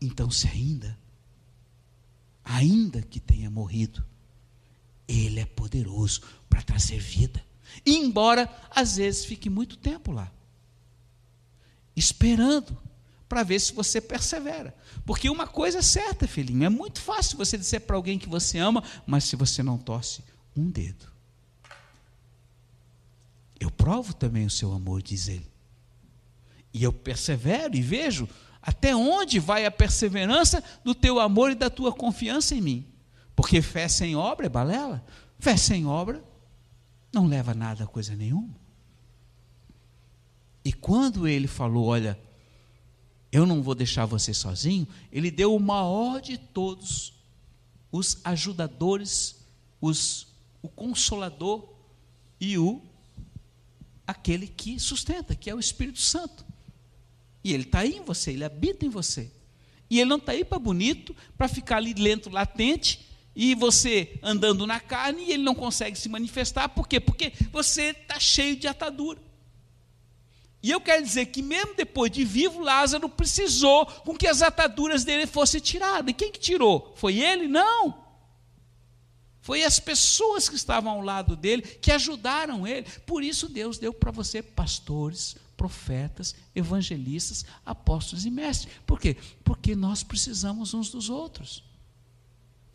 Então, 0.00 0.28
se 0.28 0.48
ainda, 0.48 0.98
ainda 2.44 3.00
que 3.00 3.20
tenha 3.20 3.48
morrido, 3.48 4.04
Ele 5.06 5.38
é 5.38 5.46
poderoso 5.46 6.20
para 6.50 6.62
trazer 6.62 6.98
vida. 6.98 7.46
Embora 7.86 8.50
às 8.72 8.96
vezes 8.96 9.24
fique 9.24 9.48
muito 9.48 9.76
tempo 9.76 10.10
lá, 10.10 10.32
esperando 11.94 12.76
para 13.28 13.42
ver 13.42 13.60
se 13.60 13.72
você 13.72 14.00
persevera. 14.00 14.74
Porque 15.04 15.28
uma 15.28 15.46
coisa 15.46 15.78
é 15.78 15.82
certa, 15.82 16.26
filhinho, 16.26 16.64
é 16.64 16.68
muito 16.68 17.00
fácil 17.00 17.36
você 17.36 17.58
dizer 17.58 17.80
para 17.80 17.96
alguém 17.96 18.18
que 18.18 18.28
você 18.28 18.58
ama, 18.58 18.82
mas 19.06 19.24
se 19.24 19.36
você 19.36 19.62
não 19.62 19.78
torce 19.78 20.22
um 20.56 20.70
dedo. 20.70 21.06
Eu 23.58 23.70
provo 23.70 24.14
também 24.14 24.46
o 24.46 24.50
seu 24.50 24.72
amor, 24.72 25.02
diz 25.02 25.28
ele. 25.28 25.50
E 26.72 26.82
eu 26.82 26.92
persevero 26.92 27.74
e 27.74 27.82
vejo 27.82 28.28
até 28.60 28.94
onde 28.94 29.38
vai 29.38 29.64
a 29.64 29.70
perseverança 29.70 30.62
do 30.84 30.94
teu 30.94 31.20
amor 31.20 31.52
e 31.52 31.54
da 31.54 31.70
tua 31.70 31.92
confiança 31.92 32.54
em 32.54 32.60
mim? 32.60 32.86
Porque 33.34 33.62
fé 33.62 33.88
sem 33.88 34.16
obra 34.16 34.46
é 34.46 34.48
balela. 34.48 35.04
Fé 35.38 35.56
sem 35.56 35.86
obra 35.86 36.22
não 37.12 37.26
leva 37.26 37.54
nada 37.54 37.84
a 37.84 37.86
coisa 37.86 38.14
nenhuma. 38.14 38.54
E 40.64 40.72
quando 40.72 41.28
ele 41.28 41.46
falou, 41.46 41.86
olha, 41.86 42.18
eu 43.36 43.44
não 43.44 43.62
vou 43.62 43.74
deixar 43.74 44.06
você 44.06 44.32
sozinho, 44.32 44.88
ele 45.12 45.30
deu 45.30 45.54
o 45.54 45.60
maior 45.60 46.22
de 46.22 46.38
todos 46.38 47.12
os 47.92 48.18
ajudadores, 48.24 49.36
os, 49.78 50.26
o 50.62 50.68
consolador 50.68 51.68
e 52.40 52.56
o 52.56 52.80
aquele 54.06 54.46
que 54.46 54.80
sustenta, 54.80 55.34
que 55.34 55.50
é 55.50 55.54
o 55.54 55.60
Espírito 55.60 56.00
Santo. 56.00 56.46
E 57.44 57.52
ele 57.52 57.64
está 57.64 57.80
aí 57.80 57.96
em 57.96 58.04
você, 58.04 58.32
ele 58.32 58.44
habita 58.44 58.86
em 58.86 58.88
você. 58.88 59.30
E 59.90 60.00
ele 60.00 60.08
não 60.08 60.16
está 60.16 60.32
aí 60.32 60.42
para 60.42 60.58
bonito, 60.58 61.14
para 61.36 61.46
ficar 61.46 61.76
ali 61.76 61.92
lento, 61.92 62.30
latente, 62.30 63.06
e 63.34 63.54
você 63.54 64.18
andando 64.22 64.66
na 64.66 64.80
carne 64.80 65.24
e 65.24 65.32
ele 65.32 65.42
não 65.42 65.54
consegue 65.54 65.98
se 65.98 66.08
manifestar. 66.08 66.70
Por 66.70 66.88
quê? 66.88 66.98
Porque 66.98 67.34
você 67.52 67.90
está 67.90 68.18
cheio 68.18 68.56
de 68.56 68.66
atadura. 68.66 69.25
E 70.62 70.70
eu 70.70 70.80
quero 70.80 71.02
dizer 71.02 71.26
que 71.26 71.42
mesmo 71.42 71.74
depois 71.74 72.10
de 72.10 72.24
vivo, 72.24 72.60
Lázaro 72.60 73.08
precisou 73.08 73.86
com 73.86 74.16
que 74.16 74.26
as 74.26 74.42
ataduras 74.42 75.04
dele 75.04 75.26
fossem 75.26 75.60
tiradas. 75.60 76.10
E 76.10 76.14
quem 76.14 76.32
que 76.32 76.40
tirou? 76.40 76.92
Foi 76.96 77.18
ele? 77.18 77.46
Não. 77.46 78.06
Foi 79.40 79.62
as 79.62 79.78
pessoas 79.78 80.48
que 80.48 80.56
estavam 80.56 80.90
ao 80.90 81.00
lado 81.00 81.36
dele 81.36 81.62
que 81.62 81.92
ajudaram 81.92 82.66
ele. 82.66 82.84
Por 83.06 83.22
isso 83.22 83.48
Deus 83.48 83.78
deu 83.78 83.94
para 83.94 84.10
você 84.10 84.42
pastores, 84.42 85.36
profetas, 85.56 86.34
evangelistas, 86.52 87.44
apóstolos 87.64 88.26
e 88.26 88.30
mestres. 88.30 88.74
Por 88.84 88.98
quê? 88.98 89.16
Porque 89.44 89.76
nós 89.76 90.02
precisamos 90.02 90.74
uns 90.74 90.90
dos 90.90 91.08
outros. 91.08 91.62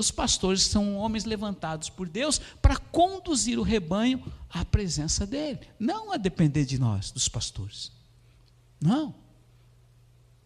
Os 0.01 0.09
pastores 0.09 0.63
são 0.63 0.97
homens 0.97 1.25
levantados 1.25 1.87
por 1.87 2.09
Deus 2.09 2.39
para 2.59 2.75
conduzir 2.75 3.59
o 3.59 3.61
rebanho 3.61 4.19
à 4.49 4.65
presença 4.65 5.27
dele, 5.27 5.59
não 5.79 6.11
a 6.11 6.17
depender 6.17 6.65
de 6.65 6.79
nós, 6.79 7.11
dos 7.11 7.29
pastores. 7.29 7.91
Não. 8.81 9.13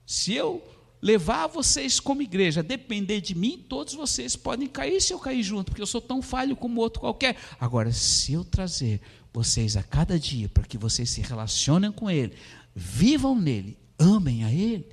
Se 0.05 0.33
eu 0.33 0.61
levar 1.01 1.47
vocês 1.47 2.01
como 2.01 2.21
igreja 2.21 2.61
depender 2.61 3.21
de 3.21 3.33
mim, 3.33 3.57
todos 3.69 3.93
vocês 3.93 4.35
podem 4.35 4.67
cair 4.67 5.01
se 5.01 5.13
eu 5.13 5.19
cair 5.19 5.41
junto, 5.41 5.71
porque 5.71 5.81
eu 5.81 5.87
sou 5.87 6.01
tão 6.01 6.21
falho 6.21 6.57
como 6.57 6.81
outro 6.81 6.99
qualquer. 6.99 7.37
Agora, 7.57 7.93
se 7.93 8.33
eu 8.33 8.43
trazer 8.43 8.99
vocês 9.31 9.77
a 9.77 9.83
cada 9.83 10.19
dia, 10.19 10.49
para 10.49 10.65
que 10.65 10.77
vocês 10.77 11.09
se 11.09 11.21
relacionem 11.21 11.93
com 11.93 12.11
Ele, 12.11 12.35
vivam 12.75 13.39
nele, 13.39 13.79
amem 13.97 14.43
a 14.43 14.51
Ele, 14.51 14.85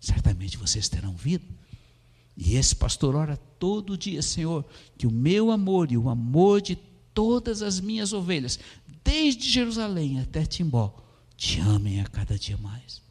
certamente 0.00 0.56
vocês 0.56 0.88
terão 0.88 1.14
vida. 1.14 1.44
E 2.36 2.56
esse 2.56 2.74
pastor 2.74 3.14
ora 3.14 3.36
todo 3.36 3.96
dia, 3.96 4.20
Senhor, 4.22 4.64
que 4.98 5.06
o 5.06 5.10
meu 5.10 5.50
amor 5.50 5.92
e 5.92 5.96
o 5.96 6.08
amor 6.08 6.60
de 6.60 6.76
todas 7.12 7.62
as 7.62 7.78
minhas 7.78 8.12
ovelhas, 8.12 8.58
desde 9.04 9.48
Jerusalém 9.48 10.20
até 10.20 10.44
Timbó, 10.44 11.00
te 11.36 11.60
amem 11.60 12.00
a 12.00 12.06
cada 12.06 12.38
dia 12.38 12.56
mais. 12.56 13.02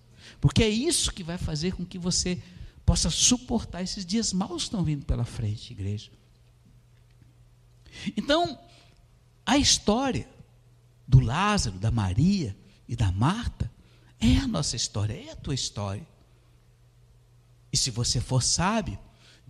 Porque 0.41 0.63
é 0.63 0.69
isso 0.69 1.13
que 1.13 1.23
vai 1.23 1.37
fazer 1.37 1.73
com 1.73 1.85
que 1.85 1.97
você 1.97 2.41
possa 2.85 3.09
suportar 3.09 3.81
esses 3.81 4.05
dias 4.05 4.33
maus 4.33 4.63
que 4.63 4.67
estão 4.67 4.83
vindo 4.83 5.05
pela 5.05 5.23
frente, 5.23 5.71
igreja. 5.71 6.11
Então, 8.17 8.59
a 9.45 9.57
história 9.57 10.27
do 11.07 11.19
Lázaro, 11.19 11.77
da 11.79 11.91
Maria 11.91 12.57
e 12.87 12.95
da 12.95 13.11
Marta 13.11 13.71
é 14.19 14.37
a 14.37 14.47
nossa 14.47 14.75
história, 14.75 15.13
é 15.13 15.31
a 15.31 15.35
tua 15.35 15.53
história. 15.53 16.05
E 17.71 17.77
se 17.77 17.89
você 17.89 18.19
for 18.19 18.43
sábio, 18.43 18.99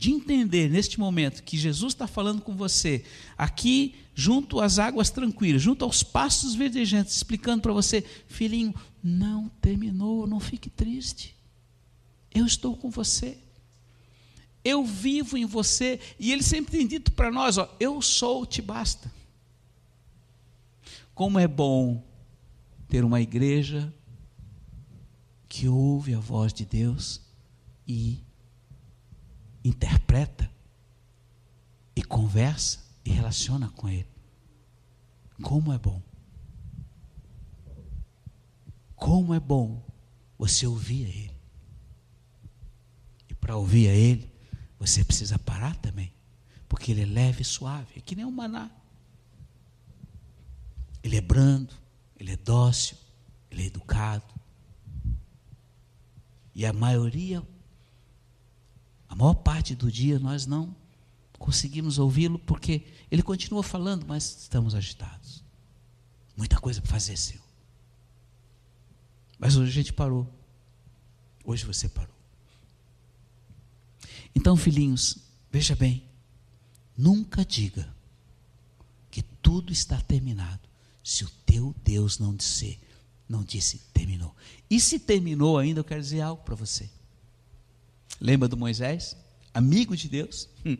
de 0.03 0.11
entender 0.11 0.69
neste 0.69 0.99
momento 0.99 1.43
que 1.43 1.55
Jesus 1.55 1.93
está 1.93 2.05
falando 2.05 2.41
com 2.41 2.53
você, 2.57 3.05
aqui 3.37 3.95
junto 4.13 4.59
às 4.59 4.77
águas 4.77 5.09
tranquilas, 5.09 5.61
junto 5.61 5.85
aos 5.85 6.03
pastos 6.03 6.55
verdejantes, 6.55 7.15
explicando 7.15 7.61
para 7.61 7.71
você, 7.71 8.01
filhinho, 8.27 8.75
não 9.01 9.47
terminou, 9.61 10.27
não 10.27 10.41
fique 10.41 10.69
triste. 10.69 11.33
Eu 12.35 12.45
estou 12.45 12.75
com 12.75 12.89
você. 12.89 13.37
Eu 14.61 14.83
vivo 14.83 15.37
em 15.37 15.45
você. 15.45 16.01
E 16.19 16.33
ele 16.33 16.43
sempre 16.43 16.77
tem 16.77 16.85
dito 16.85 17.13
para 17.13 17.31
nós: 17.31 17.57
ó, 17.57 17.73
eu 17.79 18.01
sou, 18.01 18.45
te 18.45 18.61
basta. 18.61 19.09
Como 21.15 21.39
é 21.39 21.47
bom 21.47 22.05
ter 22.89 23.05
uma 23.05 23.21
igreja 23.21 23.93
que 25.47 25.69
ouve 25.69 26.13
a 26.13 26.19
voz 26.19 26.51
de 26.51 26.65
Deus 26.65 27.21
e 27.87 28.21
interpreta 29.63 30.49
e 31.95 32.03
conversa 32.03 32.79
e 33.05 33.11
relaciona 33.11 33.69
com 33.69 33.87
Ele. 33.87 34.07
Como 35.41 35.71
é 35.73 35.77
bom. 35.77 36.01
Como 38.95 39.33
é 39.33 39.39
bom 39.39 39.83
você 40.37 40.65
ouvir 40.65 41.05
a 41.05 41.09
Ele. 41.09 41.37
E 43.29 43.33
para 43.33 43.55
ouvir 43.55 43.89
a 43.89 43.93
Ele, 43.93 44.31
você 44.79 45.03
precisa 45.03 45.37
parar 45.39 45.75
também. 45.77 46.13
Porque 46.67 46.91
Ele 46.91 47.01
é 47.01 47.05
leve 47.05 47.41
e 47.41 47.45
suave, 47.45 47.93
é 47.97 48.01
que 48.01 48.15
nem 48.15 48.25
um 48.25 48.31
maná. 48.31 48.71
Ele 51.03 51.17
é 51.17 51.21
brando, 51.21 51.73
Ele 52.17 52.31
é 52.31 52.37
dócil, 52.37 52.97
Ele 53.51 53.63
é 53.63 53.65
educado. 53.65 54.33
E 56.55 56.65
a 56.65 56.71
maioria, 56.71 57.45
a 59.13 59.15
maior 59.15 59.35
parte 59.35 59.75
do 59.75 59.91
dia, 59.91 60.17
nós 60.17 60.47
não 60.47 60.75
conseguimos 61.37 61.99
ouvi-lo 61.99 62.39
porque 62.39 62.83
ele 63.11 63.21
continua 63.21 63.61
falando, 63.61 64.07
mas 64.07 64.41
estamos 64.41 64.73
agitados. 64.73 65.43
Muita 66.35 66.59
coisa 66.59 66.81
para 66.81 66.89
fazer, 66.89 67.15
Senhor. 67.15 67.43
Mas 69.37 69.55
hoje 69.55 69.69
a 69.69 69.73
gente 69.73 69.93
parou. 69.93 70.27
Hoje 71.45 71.63
você 71.63 71.87
parou. 71.87 72.15
Então, 74.33 74.57
filhinhos, 74.57 75.19
veja 75.51 75.75
bem, 75.75 76.03
nunca 76.97 77.45
diga 77.45 77.95
que 79.11 79.21
tudo 79.21 79.71
está 79.71 80.01
terminado 80.01 80.67
se 81.03 81.23
o 81.23 81.29
teu 81.45 81.75
Deus 81.83 82.17
não 82.17 82.35
disser, 82.35 82.79
não 83.29 83.43
disse 83.43 83.77
terminou. 83.93 84.35
E 84.67 84.79
se 84.79 84.97
terminou 84.97 85.59
ainda, 85.59 85.81
eu 85.81 85.83
quero 85.83 86.01
dizer 86.01 86.21
algo 86.21 86.41
para 86.43 86.55
você. 86.55 86.89
Lembra 88.19 88.47
do 88.47 88.57
Moisés, 88.57 89.17
amigo 89.53 89.95
de 89.95 90.07
Deus? 90.07 90.49
Hum. 90.65 90.77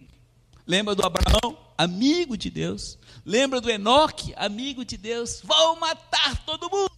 Lembra 0.66 0.96
do 0.96 1.06
Abraão, 1.06 1.58
amigo 1.78 2.38
de 2.38 2.50
Deus? 2.50 2.98
Lembra 3.26 3.60
do 3.60 3.70
Enoque, 3.70 4.34
amigo 4.38 4.86
de 4.86 4.98
Deus? 4.98 5.42
Vou 5.44 5.80
matar 5.80 6.46
todo 6.46 6.70
mundo. 6.70 6.93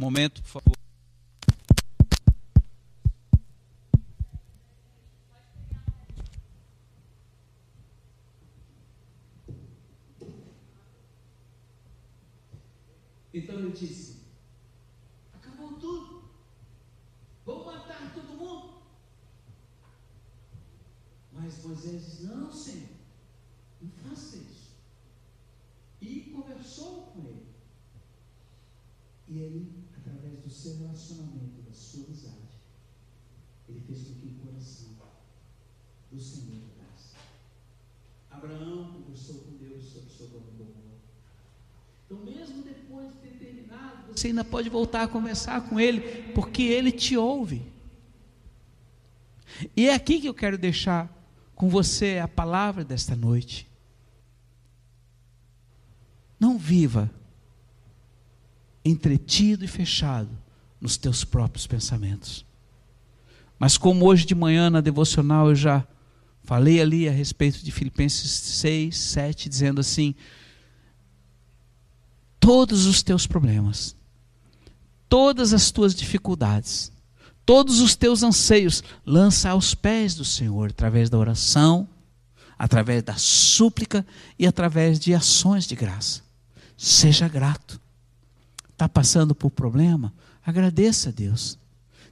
Momento, 0.00 0.42
por 0.42 0.48
favor. 0.48 0.80
Então 13.32 13.58
ele 13.58 13.70
disse: 13.72 14.24
Acabou 15.32 15.74
tudo. 15.78 16.24
Vou 17.44 17.64
matar 17.64 18.12
todo 18.14 18.36
mundo. 18.36 18.82
Mas 21.32 21.62
Moisés 21.64 22.04
disse: 22.04 22.22
Não, 22.24 22.50
Senhor, 22.50 22.88
não 23.80 23.90
faça 23.90 24.36
isso. 24.38 24.70
E 26.00 26.32
conversou 26.32 27.02
com 27.12 27.26
ele. 27.26 27.46
E 29.28 29.38
ele 29.38 29.80
através 30.00 30.40
do 30.40 30.49
seu 30.60 30.76
relacionamento, 30.76 31.62
da 31.66 31.72
sua 31.72 32.04
amizade, 32.04 32.36
ele 33.66 33.80
fez 33.80 34.02
com 34.02 34.14
que 34.14 34.26
o 34.26 34.46
coração 34.46 34.88
do 36.12 36.20
Senhor 36.20 36.56
mudasse. 36.56 37.14
Abraão 38.30 38.92
conversou 38.92 39.36
com 39.36 39.56
Deus 39.56 39.82
sobre 39.84 40.10
Sodoma 40.10 40.44
e 40.52 40.58
Gomorra. 40.58 40.98
Então, 42.04 42.18
mesmo 42.18 42.62
depois 42.62 43.08
de 43.08 43.18
ter 43.20 43.38
terminado, 43.38 44.12
você 44.14 44.26
ainda 44.28 44.44
pode 44.44 44.68
voltar 44.68 45.04
a 45.04 45.08
conversar 45.08 45.66
com 45.66 45.80
Ele, 45.80 46.30
porque 46.34 46.62
Ele 46.62 46.92
te 46.92 47.16
ouve. 47.16 47.62
E 49.74 49.88
é 49.88 49.94
aqui 49.94 50.20
que 50.20 50.28
eu 50.28 50.34
quero 50.34 50.58
deixar 50.58 51.10
com 51.54 51.70
você 51.70 52.18
a 52.18 52.28
palavra 52.28 52.84
desta 52.84 53.16
noite. 53.16 53.66
Não 56.38 56.58
viva 56.58 57.10
entretido 58.84 59.64
e 59.64 59.68
fechado 59.68 60.39
nos 60.80 60.96
teus 60.96 61.24
próprios 61.24 61.66
pensamentos. 61.66 62.44
Mas 63.58 63.76
como 63.76 64.06
hoje 64.06 64.24
de 64.24 64.34
manhã 64.34 64.70
na 64.70 64.80
devocional 64.80 65.48
eu 65.48 65.54
já 65.54 65.86
falei 66.44 66.80
ali 66.80 67.08
a 67.08 67.12
respeito 67.12 67.62
de 67.62 67.70
Filipenses 67.70 68.30
6, 68.30 68.96
7, 68.96 69.48
dizendo 69.48 69.80
assim: 69.80 70.14
todos 72.38 72.86
os 72.86 73.02
teus 73.02 73.26
problemas, 73.26 73.94
todas 75.08 75.52
as 75.52 75.70
tuas 75.70 75.94
dificuldades, 75.94 76.90
todos 77.44 77.80
os 77.80 77.94
teus 77.94 78.22
anseios, 78.22 78.82
lança 79.04 79.50
aos 79.50 79.74
pés 79.74 80.14
do 80.14 80.24
Senhor 80.24 80.70
através 80.70 81.10
da 81.10 81.18
oração, 81.18 81.86
através 82.58 83.02
da 83.02 83.16
súplica 83.16 84.06
e 84.38 84.46
através 84.46 84.98
de 84.98 85.14
ações 85.14 85.66
de 85.66 85.74
graça. 85.74 86.22
Seja 86.76 87.28
grato. 87.28 87.80
Está 88.70 88.88
passando 88.88 89.34
por 89.34 89.50
problema? 89.50 90.12
Agradeça 90.44 91.10
a 91.10 91.12
Deus. 91.12 91.58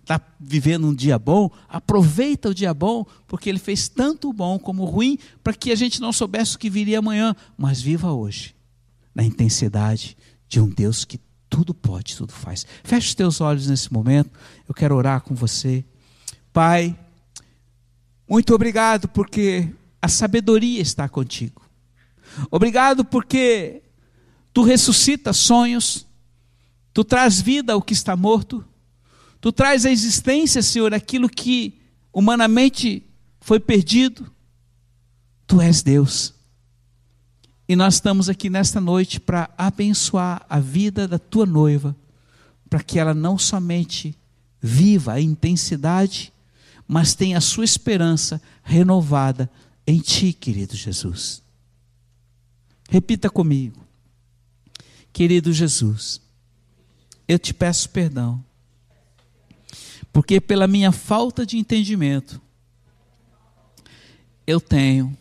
Está 0.09 0.21
vivendo 0.41 0.87
um 0.87 0.95
dia 0.95 1.19
bom? 1.19 1.51
Aproveita 1.69 2.49
o 2.49 2.55
dia 2.55 2.73
bom, 2.73 3.05
porque 3.27 3.49
Ele 3.49 3.59
fez 3.59 3.89
tanto 3.89 4.31
o 4.31 4.33
bom 4.33 4.59
como 4.59 4.83
o 4.83 4.87
ruim, 4.87 5.19
para 5.45 5.53
que 5.53 5.71
a 5.71 5.75
gente 5.75 6.01
não 6.01 6.13
soubesse 6.13 6.57
o 6.57 6.59
que 6.59 6.71
viria 6.71 7.01
amanhã. 7.01 7.37
Mas 7.59 7.83
viva 7.83 8.11
hoje, 8.11 8.55
na 9.15 9.23
intensidade 9.23 10.17
de 10.49 10.61
um 10.61 10.69
Deus 10.69 11.05
que 11.05 11.21
tudo 11.51 11.75
pode, 11.75 12.17
tudo 12.17 12.33
faz. 12.33 12.67
Feche 12.83 13.09
os 13.09 13.15
teus 13.15 13.41
olhos 13.43 13.67
nesse 13.67 13.93
momento. 13.93 14.31
Eu 14.67 14.75
quero 14.75 14.97
orar 14.97 15.21
com 15.21 15.35
você. 15.35 15.85
Pai, 16.55 16.99
muito 18.27 18.55
obrigado 18.55 19.09
porque 19.09 19.69
a 20.01 20.09
sabedoria 20.09 20.81
está 20.81 21.07
contigo. 21.07 21.63
Obrigado 22.51 23.05
porque 23.05 23.83
tu 24.55 24.63
ressuscitas 24.63 25.37
sonhos 25.37 26.08
Tu 26.93 27.05
traz 27.05 27.41
vida 27.41 27.73
ao 27.73 27.83
que 27.83 27.93
está 27.93 28.17
morto. 28.17 28.65
Tu 29.41 29.53
traz 29.53 29.87
à 29.87 29.91
existência, 29.91 30.63
Senhor, 30.63 30.93
aquilo 30.93 31.29
que 31.29 31.81
humanamente 32.13 33.05
foi 33.41 33.61
perdido. 33.61 34.31
Tu 35.47 35.61
és 35.61 35.83
Deus. 35.83 36.35
E 37.69 37.77
nós 37.77 37.95
estamos 37.95 38.29
aqui 38.29 38.49
nesta 38.49 38.81
noite 38.81 39.21
para 39.21 39.51
abençoar 39.57 40.45
a 40.49 40.59
vida 40.59 41.07
da 41.07 41.19
tua 41.19 41.45
noiva, 41.45 41.95
para 42.69 42.83
que 42.83 42.99
ela 42.99 43.13
não 43.13 43.39
somente 43.39 44.17
viva 44.61 45.13
a 45.13 45.21
intensidade, 45.21 46.33
mas 46.87 47.15
tenha 47.15 47.37
a 47.37 47.43
sua 47.43 47.65
esperança 47.65 48.41
renovada 48.63 49.51
em 49.87 50.01
ti, 50.01 50.33
querido 50.33 50.75
Jesus. 50.75 51.43
Repita 52.89 53.29
comigo. 53.29 53.87
Querido 55.13 55.53
Jesus, 55.53 56.21
eu 57.29 57.39
te 57.39 57.53
peço 57.53 57.91
perdão, 57.91 58.43
porque 60.11 60.41
pela 60.41 60.67
minha 60.67 60.91
falta 60.91 61.45
de 61.45 61.59
entendimento, 61.59 62.41
eu 64.47 64.59
tenho 64.59 65.15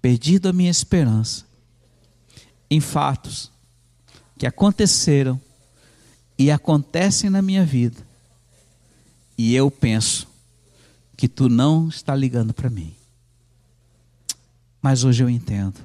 perdido 0.00 0.48
a 0.48 0.52
minha 0.54 0.70
esperança 0.70 1.44
em 2.70 2.80
fatos 2.80 3.52
que 4.38 4.46
aconteceram 4.46 5.38
e 6.38 6.50
acontecem 6.50 7.28
na 7.28 7.42
minha 7.42 7.64
vida, 7.66 8.06
e 9.36 9.54
eu 9.54 9.70
penso 9.70 10.26
que 11.14 11.28
tu 11.28 11.48
não 11.48 11.88
está 11.88 12.14
ligando 12.14 12.54
para 12.54 12.70
mim. 12.70 12.94
Mas 14.80 15.04
hoje 15.04 15.22
eu 15.22 15.28
entendo 15.28 15.84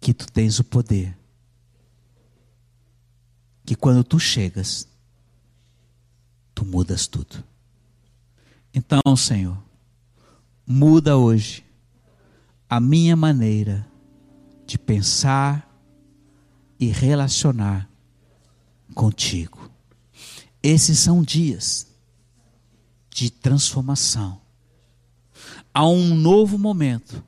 que 0.00 0.12
tu 0.12 0.26
tens 0.32 0.58
o 0.58 0.64
poder 0.64 1.16
que 3.64 3.74
quando 3.74 4.02
tu 4.02 4.18
chegas, 4.18 4.88
tu 6.54 6.64
mudas 6.64 7.06
tudo. 7.06 7.42
Então, 8.74 9.16
Senhor, 9.16 9.62
muda 10.66 11.16
hoje 11.16 11.64
a 12.68 12.80
minha 12.80 13.14
maneira 13.14 13.86
de 14.66 14.78
pensar 14.78 15.68
e 16.80 16.86
relacionar 16.86 17.88
contigo. 18.94 19.70
Esses 20.62 20.98
são 20.98 21.22
dias 21.22 21.86
de 23.10 23.30
transformação. 23.30 24.40
Há 25.74 25.86
um 25.86 26.14
novo 26.14 26.58
momento 26.58 27.22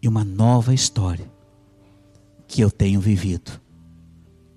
e 0.00 0.08
uma 0.08 0.24
nova 0.24 0.72
história 0.72 1.30
que 2.46 2.60
eu 2.60 2.70
tenho 2.70 3.00
vivido 3.00 3.60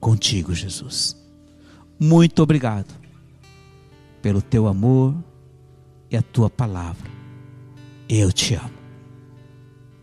contigo, 0.03 0.53
Jesus. 0.53 1.17
Muito 1.97 2.43
obrigado 2.43 2.93
pelo 4.21 4.41
teu 4.41 4.67
amor 4.67 5.15
e 6.11 6.17
a 6.17 6.21
tua 6.21 6.49
palavra. 6.49 7.09
Eu 8.09 8.31
te 8.31 8.53
amo. 8.53 8.77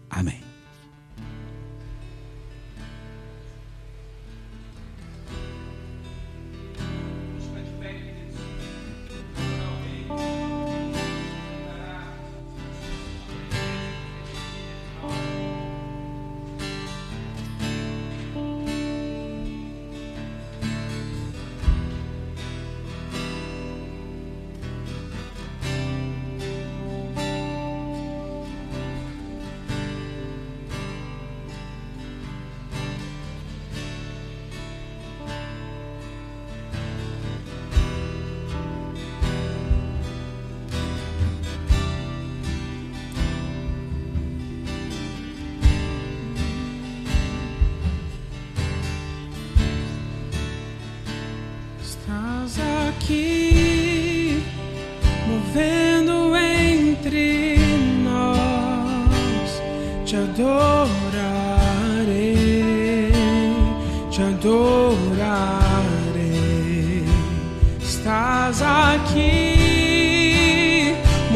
Amém. 0.09 0.50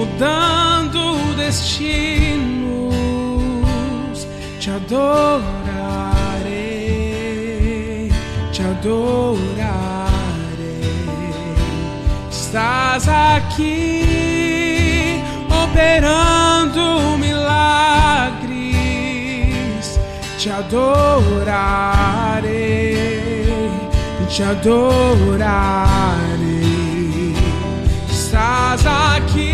mudando 0.04 1.34
destinos, 1.36 2.94
te 4.60 4.70
adorarei, 4.70 5.32
te 8.52 8.62
adorarei. 8.62 9.64
Estás 12.30 13.08
aqui 13.08 14.02
operando 15.64 17.16
milagres, 17.18 18.38
te 20.38 20.50
adorarei, 20.50 21.38
te 24.28 24.42
adorarei. 24.42 25.74
Estás 28.10 28.86
aqui. 28.86 29.53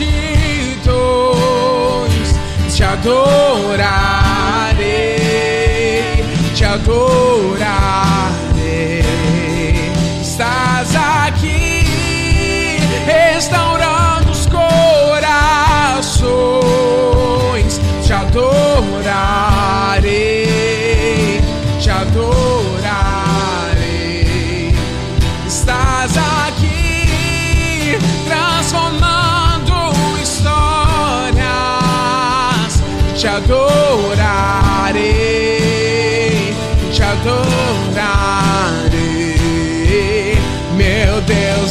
te 2.75 2.85
adorarei, 2.85 3.75
te 6.55 6.65
adorarei. 6.65 7.59
Estás 10.21 10.95
aqui 10.95 11.38
restaurando 13.39 14.33
os 14.33 14.47
corações 14.47 15.39
te 18.05 18.13
adorarei, 18.13 19.01
te 21.79 21.89
adorarei. 21.89 22.35
Estás 25.47 26.17
aqui 26.17 27.97
transformando 28.27 29.73
histórias, 30.21 31.39
te 33.15 33.29
adorarei, 33.29 34.17
te 36.93 37.03
adorarei. 37.05 37.58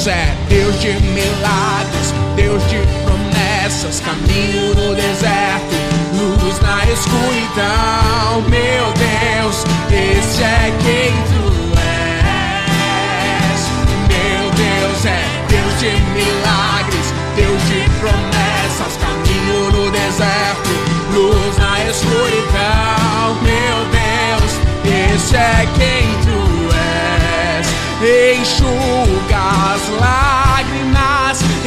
É 0.08 0.36
Deus 0.48 0.80
de 0.80 0.92
milagres, 0.94 2.14
Deus 2.36 2.64
de 2.70 2.78
promessas, 3.04 4.00
caminho 4.00 4.74
no 4.76 4.96
deserto 4.96 5.88
luz 6.18 6.60
na 6.62 6.84
escuridão. 6.86 8.42
Meu 8.50 8.94
Deus, 8.94 9.64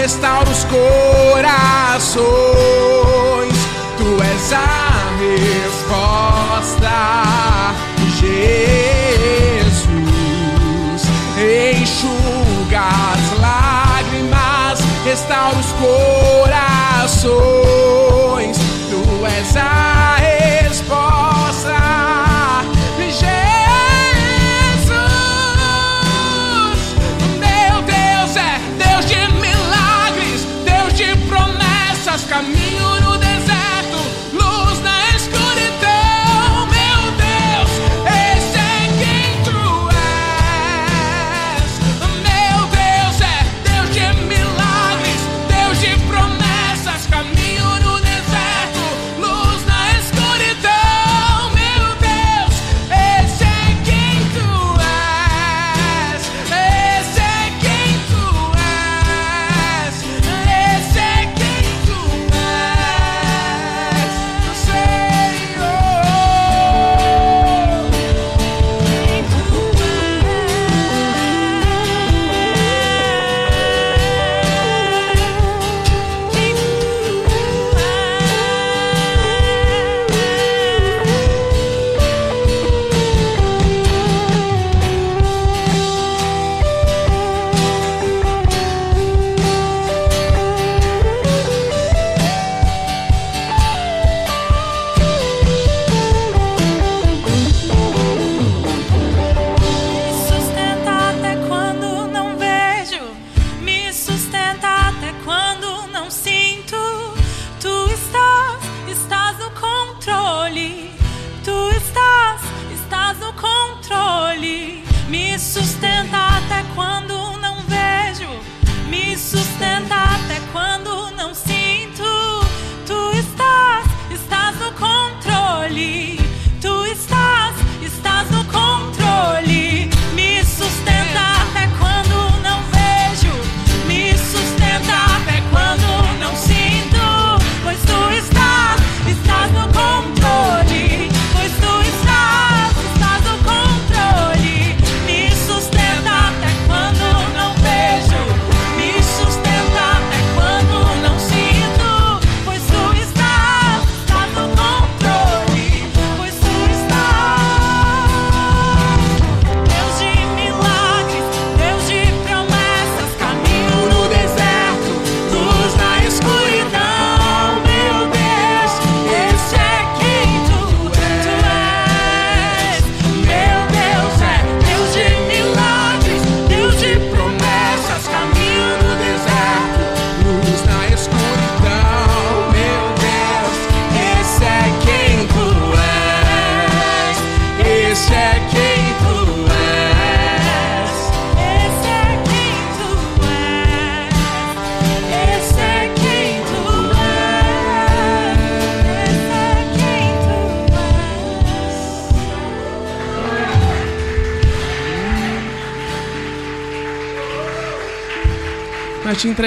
restaura 0.00 0.48
os 0.48 0.64
corações 0.64 2.20
Tu 3.98 4.22
és 4.22 4.52
a 4.54 5.10
resposta, 5.18 6.96
Jesus. 8.18 8.62
Enxuga 11.36 12.80
as 13.12 13.24
lágrimas, 13.38 14.78
restaura 15.04 15.58
os 15.58 15.70
corações. 17.12 18.56
Tu 18.88 19.02
és 19.26 19.54
a 19.58 20.19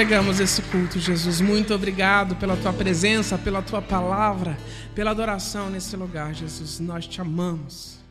entregamos 0.04 0.38
esse 0.38 0.60
culto, 0.60 1.00
Jesus. 1.00 1.40
Muito 1.40 1.72
obrigado 1.72 2.36
pela 2.36 2.58
tua 2.58 2.74
presença, 2.74 3.38
pela 3.38 3.62
tua 3.62 3.80
palavra, 3.80 4.54
pela 4.94 5.12
adoração 5.12 5.70
nesse 5.70 5.96
lugar, 5.96 6.34
Jesus. 6.34 6.78
Nós 6.78 7.06
te 7.06 7.22
amamos. 7.22 8.03